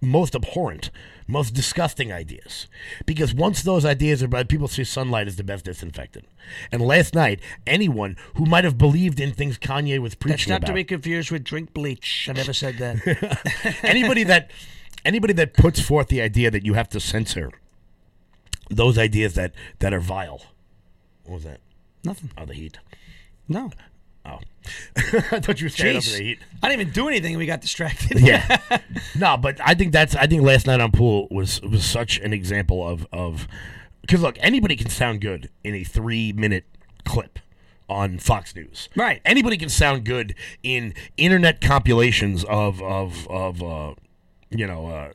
[0.00, 0.90] most abhorrent,
[1.26, 2.66] most disgusting ideas.
[3.06, 6.26] Because once those ideas are brought, people see sunlight as the best disinfectant.
[6.70, 10.56] And last night, anyone who might have believed in things Kanye was preaching That's not
[10.58, 12.28] about, to be confused with drink bleach.
[12.28, 13.78] I never said that.
[13.82, 14.50] anybody that
[15.04, 17.50] anybody that puts forth the idea that you have to censor
[18.70, 20.42] those ideas that that are vile.
[21.24, 21.60] What was that?
[22.04, 22.30] Nothing.
[22.38, 22.78] Oh, the heat.
[23.48, 23.70] No.
[24.26, 24.38] Oh,
[24.96, 26.38] I thought you were standing up for the heat.
[26.62, 27.32] I didn't even do anything.
[27.32, 28.20] and We got distracted.
[28.20, 28.58] yeah.
[29.18, 32.32] No, but I think that's I think last night on pool was was such an
[32.32, 33.48] example of of
[34.02, 36.64] because look, anybody can sound good in a three minute
[37.04, 37.38] clip
[37.88, 38.88] on Fox News.
[38.94, 39.20] Right.
[39.24, 43.94] Anybody can sound good in internet compilations of of of uh,
[44.50, 44.86] you know.
[44.86, 45.12] Uh,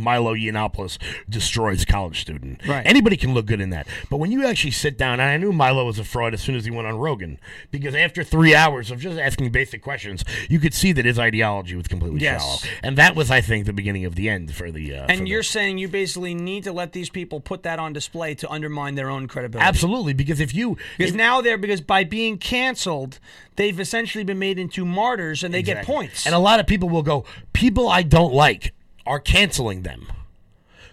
[0.00, 2.60] Milo Yiannopoulos destroys college student.
[2.66, 2.86] Right.
[2.86, 3.86] Anybody can look good in that.
[4.10, 6.54] But when you actually sit down, and I knew Milo was a fraud as soon
[6.54, 7.38] as he went on Rogan,
[7.70, 11.74] because after three hours of just asking basic questions, you could see that his ideology
[11.76, 12.40] was completely Yes.
[12.42, 12.56] shallow.
[12.82, 14.94] And that was, I think, the beginning of the end for the.
[14.94, 17.92] Uh, And the- you're saying you basically need to let these people put that on
[17.92, 19.66] display to undermine their own credibility.
[19.66, 23.18] absolutely because if you Because now they're because by being canceled,
[23.56, 26.26] they've essentially been made into martyrs and they get points.
[26.26, 28.72] And a lot of people will go, people I don't like
[29.06, 30.06] are canceling them.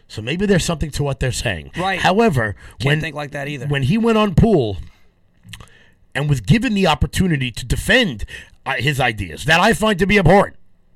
[0.08, 1.72] So maybe there's something to what they're saying.
[1.78, 2.00] Right.
[2.00, 3.68] However, Can't when think like that either.
[3.68, 4.78] when he went on pool
[6.14, 8.26] and was given the opportunity to defend
[8.66, 10.56] uh, his ideas that I find to be abhorrent.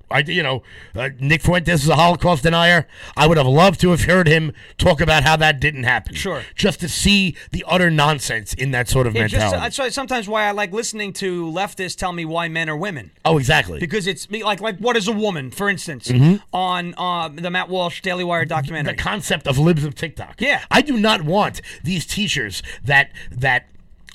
[0.09, 0.63] I, you know,
[0.95, 2.87] uh, Nick Fuentes is a Holocaust denier.
[3.15, 6.15] I would have loved to have heard him talk about how that didn't happen.
[6.15, 6.43] Sure.
[6.55, 9.59] Just to see the utter nonsense in that sort of Yeah, just, mentality.
[9.61, 13.11] that's why sometimes why I like listening to leftists tell me why men are women.
[13.25, 13.79] oh, exactly.
[13.79, 16.09] Because it's me- like like what is a woman, for instance,
[16.53, 18.85] on uh, the Matt Walsh Daily Wire Mm-hmm.
[18.85, 20.39] the concept of libs of TikTok.
[20.39, 20.63] Yeah.
[20.71, 23.67] I do not want these teachers that that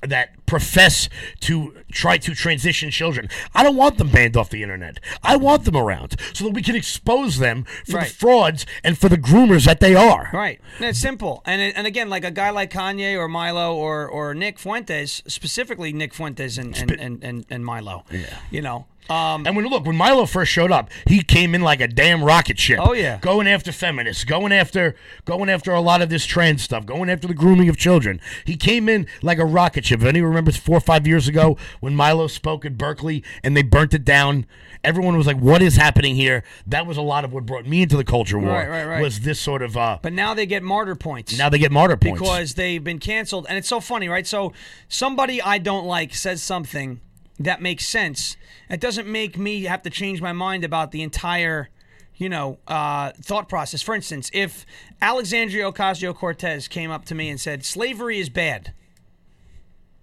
[0.02, 1.08] that profess
[1.40, 3.28] to try to transition children.
[3.54, 4.98] I don't want them banned off the internet.
[5.22, 8.08] I want them around so that we can expose them for Right.
[8.08, 10.28] the frauds and for the groomers that they are.
[10.32, 10.60] Right.
[10.78, 11.42] And it's simple.
[11.46, 15.92] And and again, like a guy like Kanye or Milo or or Nick Fuentes, specifically
[15.92, 18.04] Nick Fuentes and and, and, and, and Milo.
[18.10, 18.38] Yeah.
[18.50, 18.86] You know.
[19.10, 22.22] Um, And when look, when Milo first showed up, he came in like a damn
[22.22, 22.78] rocket ship.
[22.80, 23.18] Oh, yeah.
[23.20, 24.94] going after feminists, going after
[25.24, 28.20] going after a lot of this trans stuff, going after the grooming of children.
[28.44, 30.00] He came in like a rocket ship.
[30.00, 33.62] If anyone remembers four or five years ago when Milo spoke at Berkeley and they
[33.62, 34.46] burnt it down,
[34.84, 37.82] everyone was like, "What is happening here?" That was a lot of what brought me
[37.82, 38.52] into the culture war.
[38.52, 39.02] Right, right, right.
[39.02, 41.36] Was this sort of uh, but now they get martyr points.
[41.36, 43.46] now they get martyr points because they've been canceled.
[43.48, 44.26] And it's so funny, right?
[44.26, 44.52] So
[44.88, 47.00] somebody I don't like says something
[47.44, 48.36] that makes sense.
[48.70, 51.68] It doesn't make me have to change my mind about the entire,
[52.16, 53.82] you know, uh, thought process.
[53.82, 54.64] For instance, if
[55.00, 58.72] Alexandria Ocasio Cortez came up to me and said slavery is bad,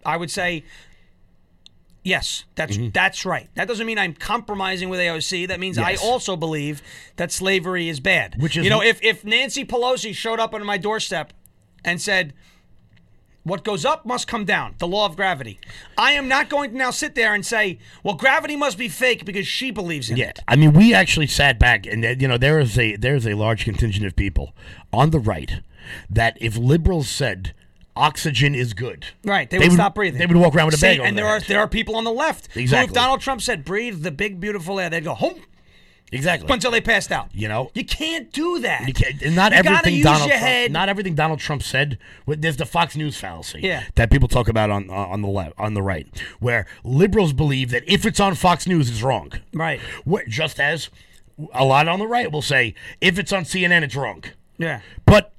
[0.06, 0.64] I would say.
[2.02, 2.90] Yes, that's Mm-hmm.
[2.94, 3.50] that's right.
[3.56, 5.50] That doesn't mean I'm compromising with AOC.
[5.50, 6.02] That means Yes.
[6.02, 6.82] I also believe
[7.18, 8.36] that slavery is bad.
[8.40, 11.34] Which is- you know, if if Nancy Pelosi showed up on my doorstep
[11.84, 12.34] and said,
[13.44, 15.60] "What goes up must come down," the law of gravity,
[15.98, 19.26] I am not going to now sit there and say, "Well, gravity must be fake
[19.26, 22.28] because she believes in Yeah, it." I mean, we actually sat back, and uh, you
[22.28, 24.54] know, there is a there is a large contingent of people
[24.94, 25.62] on the right
[26.10, 27.54] that if liberals said
[27.96, 30.20] oxygen is good, Right, they would stop breathing.
[30.20, 31.08] They would walk around with a Say- bag.
[31.08, 32.90] and there their are there are people on the left who, Exactly.
[32.90, 35.42] if Donald Trump said, "Breathe the big beautiful air," they'd go home
[36.12, 36.52] exactly.
[36.52, 37.30] until they passed out.
[37.34, 37.72] You know?
[37.74, 38.88] you can't do that.
[38.88, 40.72] You can't, and not You everything use Donald your Trump, head.
[40.72, 41.98] not everything Donald Trump said.
[42.28, 43.84] There's the Fox News fallacy Yeah.
[43.96, 46.08] that people talk about on uh, on the left, on the right,
[46.40, 49.32] where liberals believe that if it's on Fox News, it's wrong.
[49.54, 49.80] Right.
[50.10, 50.90] Wh- Just as
[51.54, 54.24] a lot on the right will say, if it's on CNN, it's wrong.
[54.58, 54.82] Yeah.
[55.06, 55.32] but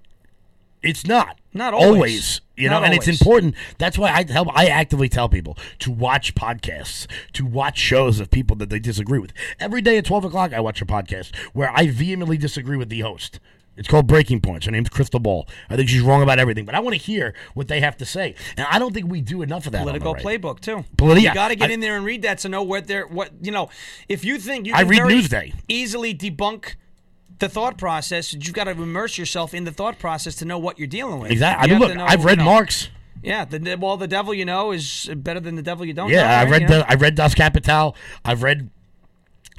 [0.82, 1.38] it's not.
[1.52, 2.40] Not always.
[2.56, 3.54] you know, Not and it's important.
[3.78, 4.48] That's why I help.
[4.56, 9.18] I actively tell people to watch podcasts, to watch shows of people that they disagree
[9.18, 9.32] with.
[9.58, 13.00] Every day at twelve o'clock, I watch a podcast where I vehemently disagree with the
[13.00, 13.40] host.
[13.76, 14.66] It's called Breaking Points.
[14.66, 15.48] Her name's Krystal Ball.
[15.70, 18.04] I think she's wrong about everything, but I want to hear what they have to
[18.04, 18.34] say.
[18.58, 19.82] And I don't think we do enough of that.
[19.82, 20.84] Politico Playbook too.
[20.98, 23.06] Politi- you got to get I- in there and read that to know what they're
[23.06, 23.70] what you know.
[24.08, 25.54] If you think you I can read very Newsday.
[25.66, 26.74] easily debunk
[27.40, 30.78] the thought process, you've got to immerse yourself in the thought process to know what
[30.78, 31.30] you're dealing with.
[31.30, 31.68] Exactly.
[31.68, 32.88] I mean, look, know, I've read know, Marx.
[33.22, 36.10] Yeah, the, well, the devil you know is better than the devil you don't.
[36.10, 36.50] know, Yeah, I right?
[36.52, 36.78] read You know?
[36.78, 37.94] the, I read Das Kapital.
[38.24, 38.70] I've read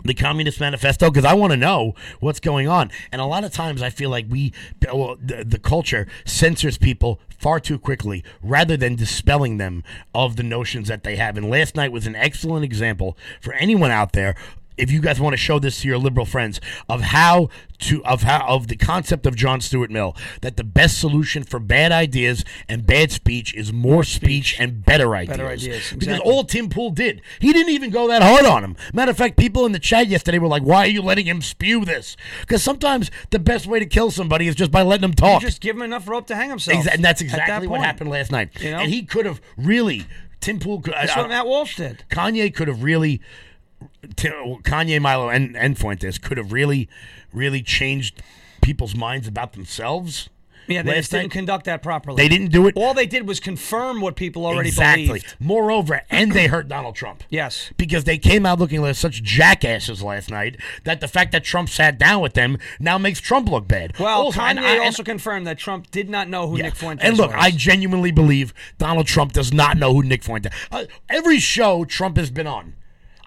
[0.03, 2.89] the Communist Manifesto because I want to know what's going on.
[3.11, 4.51] And a lot of times I feel like we,
[4.91, 9.83] well, the, the culture censors people far too quickly rather than dispelling them
[10.15, 11.37] of the notions that they have.
[11.37, 14.35] And last night was an excellent example for anyone out there
[14.81, 16.59] if you guys want to show this to your liberal friends
[16.89, 20.99] of how to of how of the concept of John Stuart Mill that the best
[20.99, 25.63] solution for bad ideas and bad speech is more speech, and better ideas.
[25.63, 28.75] ideas, Because all Tim Pool did, he didn't even go that hard on him.
[28.93, 31.41] Matter of fact, people in the chat yesterday were like, "Why are you letting him
[31.41, 35.13] spew this?" Because sometimes the best way to kill somebody is just by letting them
[35.13, 35.41] talk.
[35.41, 36.87] Just give him enough rope to hang himself.
[36.87, 38.49] And that's at that exactly what happened last night.
[38.59, 38.79] You know?
[38.79, 40.05] And he could have really
[40.41, 40.81] Tim Pool.
[40.81, 42.03] Could, That's uh, what Matt Walsh did.
[42.09, 43.21] Kanye could have really,
[44.05, 46.89] Kanye, Milo, and, and Fuentes could have really,
[47.33, 48.21] really changed
[48.61, 50.29] people's minds about themselves.
[50.67, 51.31] Yeah, they just didn't night.
[51.31, 52.15] conduct that properly.
[52.21, 55.07] They didn't do it All they did was confirm what people already exactly.
[55.07, 55.35] believed.
[55.39, 57.23] Moreover, and they hurt Donald Trump.
[57.29, 57.71] Yes.
[57.77, 61.67] Because they came out looking like such jackasses last night that the fact that Trump
[61.67, 63.97] sat down with them now makes Trump look bad.
[63.99, 66.65] Well, Also- Kanye and I- and- also confirmed that Trump did not know who Yeah.
[66.65, 67.43] Nick Fuentes And look, was.
[67.43, 70.53] I genuinely believe Donald Trump does not know who Nick Fuentes.
[70.71, 72.75] Uh, every show Trump has been on,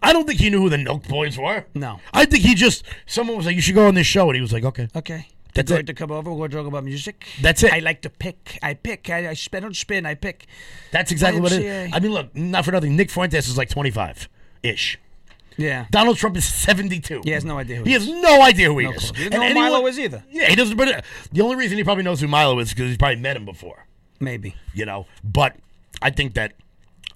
[0.04, 1.64] I don't think he knew who the Nelk Boys were.
[1.74, 2.00] No.
[2.12, 4.40] I think he just someone was like, "You should go on this show," and he
[4.42, 5.28] was like, "Okay." Okay.
[5.54, 5.86] That's They're it.
[5.86, 6.30] going to come over.
[6.32, 7.26] We're going to talk about music.
[7.40, 7.72] That's it.
[7.72, 8.58] I like to pick.
[8.60, 9.08] I pick.
[9.08, 9.58] I, I spin.
[9.58, 10.04] I don't spin.
[10.04, 10.46] I pick.
[10.90, 12.96] That's exactly what it I mean, look, not for nothing.
[12.96, 14.28] Nick Fuentes is like twenty-five
[14.64, 14.98] ish.
[15.56, 15.86] Yeah.
[15.92, 17.20] Donald Trump is seventy-two.
[17.22, 19.10] He has no idea who He he has no idea who he No is.
[19.12, 19.22] clue.
[19.22, 20.24] He doesn't know who Milo is either.
[20.28, 20.76] Yeah, he doesn't.
[20.76, 21.00] But uh,
[21.30, 23.86] the only reason he probably knows who Milo is because he's probably met him before.
[24.18, 24.56] Maybe.
[24.74, 25.06] you know.
[25.22, 25.54] But
[26.02, 26.54] I think that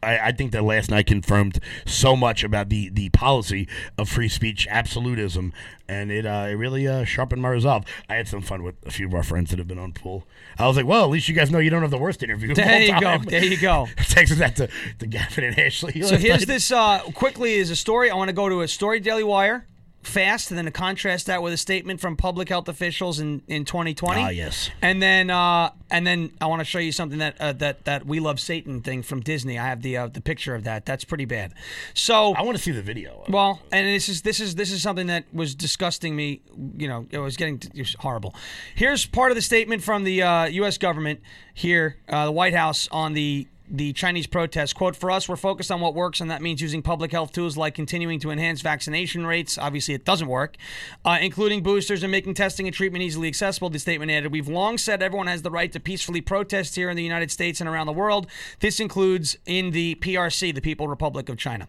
[0.03, 4.29] I, I think that last night confirmed so much about the the policy of free
[4.29, 5.53] speech absolutism,
[5.89, 7.85] and it uh, it really uh, sharpened my resolve.
[8.09, 10.27] I had some fun with a few of our friends that have been on pool.
[10.59, 12.55] I was like, well, at least you guys know you don't have the worst interview.
[12.55, 13.01] There you go.
[13.01, 13.25] time.
[13.25, 13.87] There you go.
[13.97, 14.69] Texted that to,
[14.99, 16.03] to Gavin and Ashley.
[16.03, 18.11] So here's this uh, quickly is a story.
[18.11, 19.67] I want to go to a story Daily Wire
[20.09, 23.65] fast, and then to contrast that with a statement from public health officials in, in
[23.65, 24.21] 2020.
[24.21, 24.71] Ah, yes.
[24.83, 28.07] And then uh, and then I want to show you something that uh, that that
[28.07, 29.59] we love Satan thing from Disney.
[29.59, 30.87] I have the uh, the picture of that.
[30.87, 31.55] That's pretty bad.
[31.95, 33.25] So I want to see the video.
[33.29, 36.43] well, and this is this is this is something that was disgusting me.
[36.77, 38.35] You know, it was getting it was horrible.
[38.75, 40.79] Here's part of the statement from the uh, U.S.
[40.79, 41.21] government
[41.55, 44.73] here, uh, the White House on the the Chinese protests.
[44.73, 47.57] Quote: For us, we're focused on what works, and that means using public health tools
[47.57, 49.59] like continuing to enhance vaccination rates.
[49.59, 50.57] Obviously, it doesn't work,
[51.05, 53.71] uh, including boosters and making testing and treatment easily accessible.
[53.71, 56.97] The statement added: We've long said everyone has the right to peacefully protest here in
[56.97, 58.27] the United States and around the world.
[58.61, 61.69] This includes in the PRC, the People Republic of China.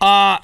[0.00, 0.38] Uh,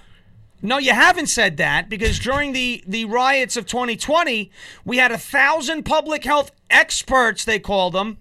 [0.61, 4.51] no, you haven't said that because during the, the riots of 2020,
[4.85, 8.19] we had a thousand public health experts, they called them,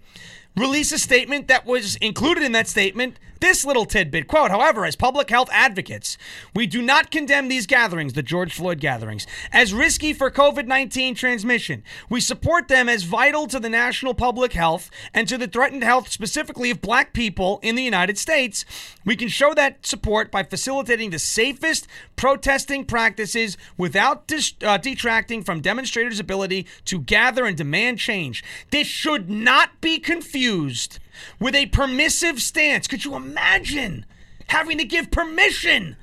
[0.58, 3.18] release a statement that was included in that statement.
[3.40, 6.18] This little tidbit quote, however, as public health advocates,
[6.54, 11.14] we do not condemn these gatherings, the George Floyd gatherings, as risky for COVID 19
[11.14, 11.84] transmission.
[12.08, 16.10] We support them as vital to the national public health and to the threatened health
[16.10, 18.64] specifically of black people in the United States.
[19.04, 21.86] We can show that support by facilitating the safest
[22.16, 28.42] protesting practices without dis- uh, detracting from demonstrators' ability to gather and demand change.
[28.70, 30.98] This should not be confused
[31.38, 32.86] with a permissive stance.
[32.86, 34.04] Could you imagine
[34.48, 35.96] having to give permission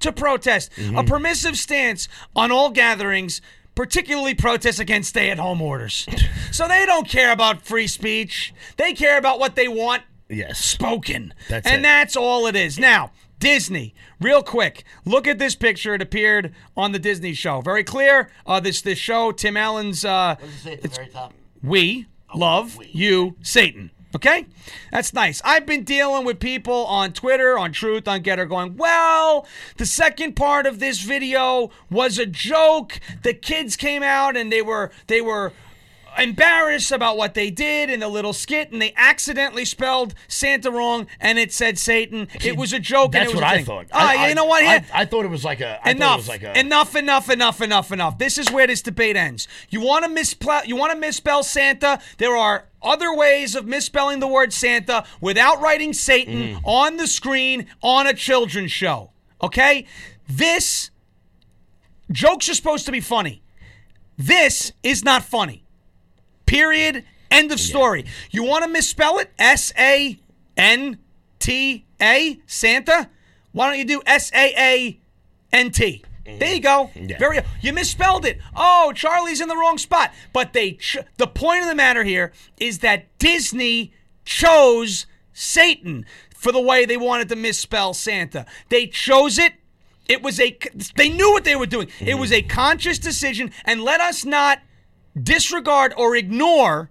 [0.00, 0.70] to protest?
[0.94, 3.40] A permissive stance on all gatherings.
[3.74, 6.08] Particularly protests against stay at home orders.
[6.50, 8.52] so they don't care about free speech.
[8.76, 10.58] They care about what they want yes.
[10.58, 11.32] spoken.
[11.48, 11.82] That's and it.
[11.84, 12.76] that's all it is.
[12.76, 15.94] Now, Disney, real quick, look at this picture.
[15.94, 17.60] It appeared on the Disney show.
[17.60, 18.32] Very clear.
[18.44, 20.34] Uh, this this show, Tim Allen's uh,
[20.66, 21.32] at the very top?
[21.62, 22.90] We Love we.
[22.92, 23.90] You, Satan.
[24.14, 24.46] Okay?
[24.90, 25.42] That's nice.
[25.44, 29.46] I've been dealing with people on Twitter, on Truth, on GETTR going, well,
[29.76, 33.00] the second part of this video was a joke.
[33.22, 35.52] The kids came out and they were they were
[36.18, 41.06] embarrassed about what they did in the little skit and they accidentally spelled Santa wrong
[41.20, 42.28] and it said Satan.
[42.44, 43.64] it was a joke That's and it was what I thing.
[43.64, 43.86] thought.
[43.92, 44.62] Ah, I, you know what?
[44.64, 45.76] I, I, thought it was like a.
[45.76, 46.58] I thought it enough, was like a.
[46.58, 48.18] enough, enough, enough, enough, enough.
[48.18, 49.48] This is where this debate ends.
[49.70, 52.00] You want to misspell, you want to misspell Santa.
[52.18, 56.60] There are other ways of misspelling the word Santa without writing Satan Mm.
[56.64, 59.10] on the screen on a children's show.
[59.42, 59.86] Okay,
[60.28, 60.90] this
[62.10, 63.42] jokes are supposed to be funny.
[64.16, 65.64] This is not funny.
[66.48, 67.04] Period.
[67.30, 68.06] End of story.
[68.30, 69.30] You want to misspell it?
[69.38, 70.18] S A
[70.56, 70.98] N
[71.38, 73.10] T A, Santa?
[73.52, 75.00] Why don't you do S A A
[75.52, 76.02] N T?
[76.26, 76.38] Mm-hmm.
[76.38, 76.90] There you go.
[76.94, 77.18] Yeah.
[77.18, 77.40] Very.
[77.60, 78.38] You misspelled it.
[78.56, 80.12] Oh, Charlie's in the wrong spot.
[80.32, 80.72] But they.
[80.72, 83.92] Ch- the point of the matter here is that Disney
[84.24, 88.46] chose Satan for the way they wanted to misspell Santa.
[88.68, 89.54] They chose it
[90.08, 90.56] It was a
[90.96, 91.88] they knew what they were doing.
[92.00, 92.20] It mm-hmm.
[92.20, 94.60] was a conscious decision and let us not
[95.22, 96.90] disregard or ignore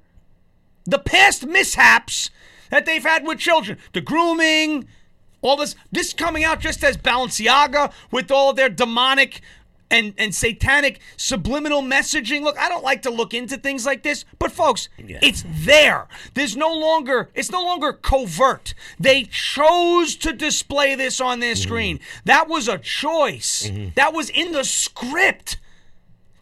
[0.86, 2.30] the past mishaps
[2.70, 3.78] that they've had with children.
[3.94, 4.88] The grooming,
[5.42, 9.42] all this this coming out just as Balenciaga with all their demonic
[9.90, 12.42] and and satanic subliminal messaging.
[12.42, 16.08] Look, I don't like to look into things like this, but folks, it's there.
[16.34, 18.74] There's no longer it's no longer covert.
[19.00, 21.62] They chose to display this on their mm-hmm.
[21.62, 22.00] screen.
[22.26, 23.68] That was a choice.
[23.68, 23.90] Mm-hmm.
[23.96, 25.58] That was in the script.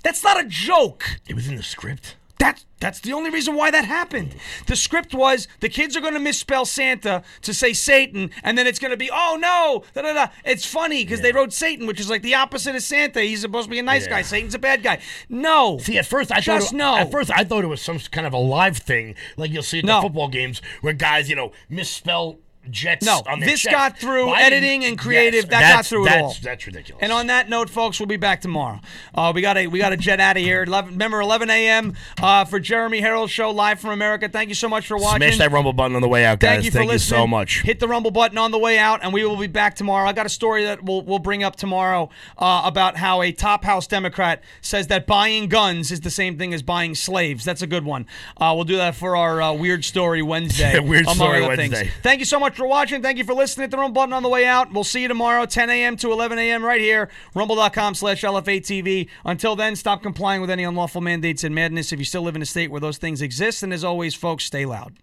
[0.05, 1.03] That's not a joke.
[1.27, 2.15] It was in the script.
[2.37, 4.35] That's that's the only reason why that happened.
[4.67, 8.67] The script was the kids are going to misspell Santa to say Satan, and then
[8.67, 10.31] it's going to be oh no, da da da.
[10.43, 13.21] It's funny because they wrote Satan, which is like the opposite of Santa.
[13.21, 14.21] He's supposed to be a nice guy.
[14.21, 14.99] Satan's a bad guy.
[15.27, 15.79] No.
[15.79, 16.95] See, at first I Just thought it, no.
[16.97, 19.79] At first I thought it was some kind of a live thing, like you'll see
[19.79, 19.95] at No.
[19.95, 22.37] the football games where guys, you know, misspell
[22.69, 23.05] Jets.
[23.05, 23.71] No, this chest.
[23.71, 25.45] got through Well, editing and creative.
[25.45, 26.35] Yes, That got through it that's, all.
[26.41, 27.01] That's ridiculous.
[27.01, 28.79] And on that note, folks, we'll be back tomorrow.
[29.13, 30.63] Uh, we got to we got to jet out of here.
[30.63, 31.93] 11, remember, 11 a.m.
[32.21, 34.29] Uh, for Jeremy Herrell show live from America.
[34.29, 35.21] Thank you so much for watching.
[35.21, 36.55] smash that rumble button on the way out, guys.
[36.55, 37.61] Thank you for Thank you so much.
[37.61, 40.07] Hit the rumble button on the way out, and we will be back tomorrow.
[40.07, 43.63] I got a story that we'll, we'll bring up tomorrow uh, about how a top
[43.63, 47.45] house Democrat says that buying guns is the same thing as buying slaves.
[47.45, 48.05] That's a good one.
[48.37, 50.79] Uh, we'll do that for our uh, Weird Story Wednesday.
[50.85, 51.73] Weird Story other things.
[51.73, 51.91] Wednesday.
[52.03, 53.01] Thank you so much for watching.
[53.01, 53.63] Thank you for listening.
[53.63, 54.71] Hit the rumble button on the way out.
[54.71, 55.97] We'll see you tomorrow, 10 a.m.
[55.97, 56.63] to 11 a.m.
[56.63, 59.09] right here, rumble.com slash LFA-TV.
[59.23, 62.41] Until then, stop complying with any unlawful mandates and madness if you still live in
[62.41, 63.63] a state where those things exist.
[63.63, 64.95] And as always, folks, stay loud.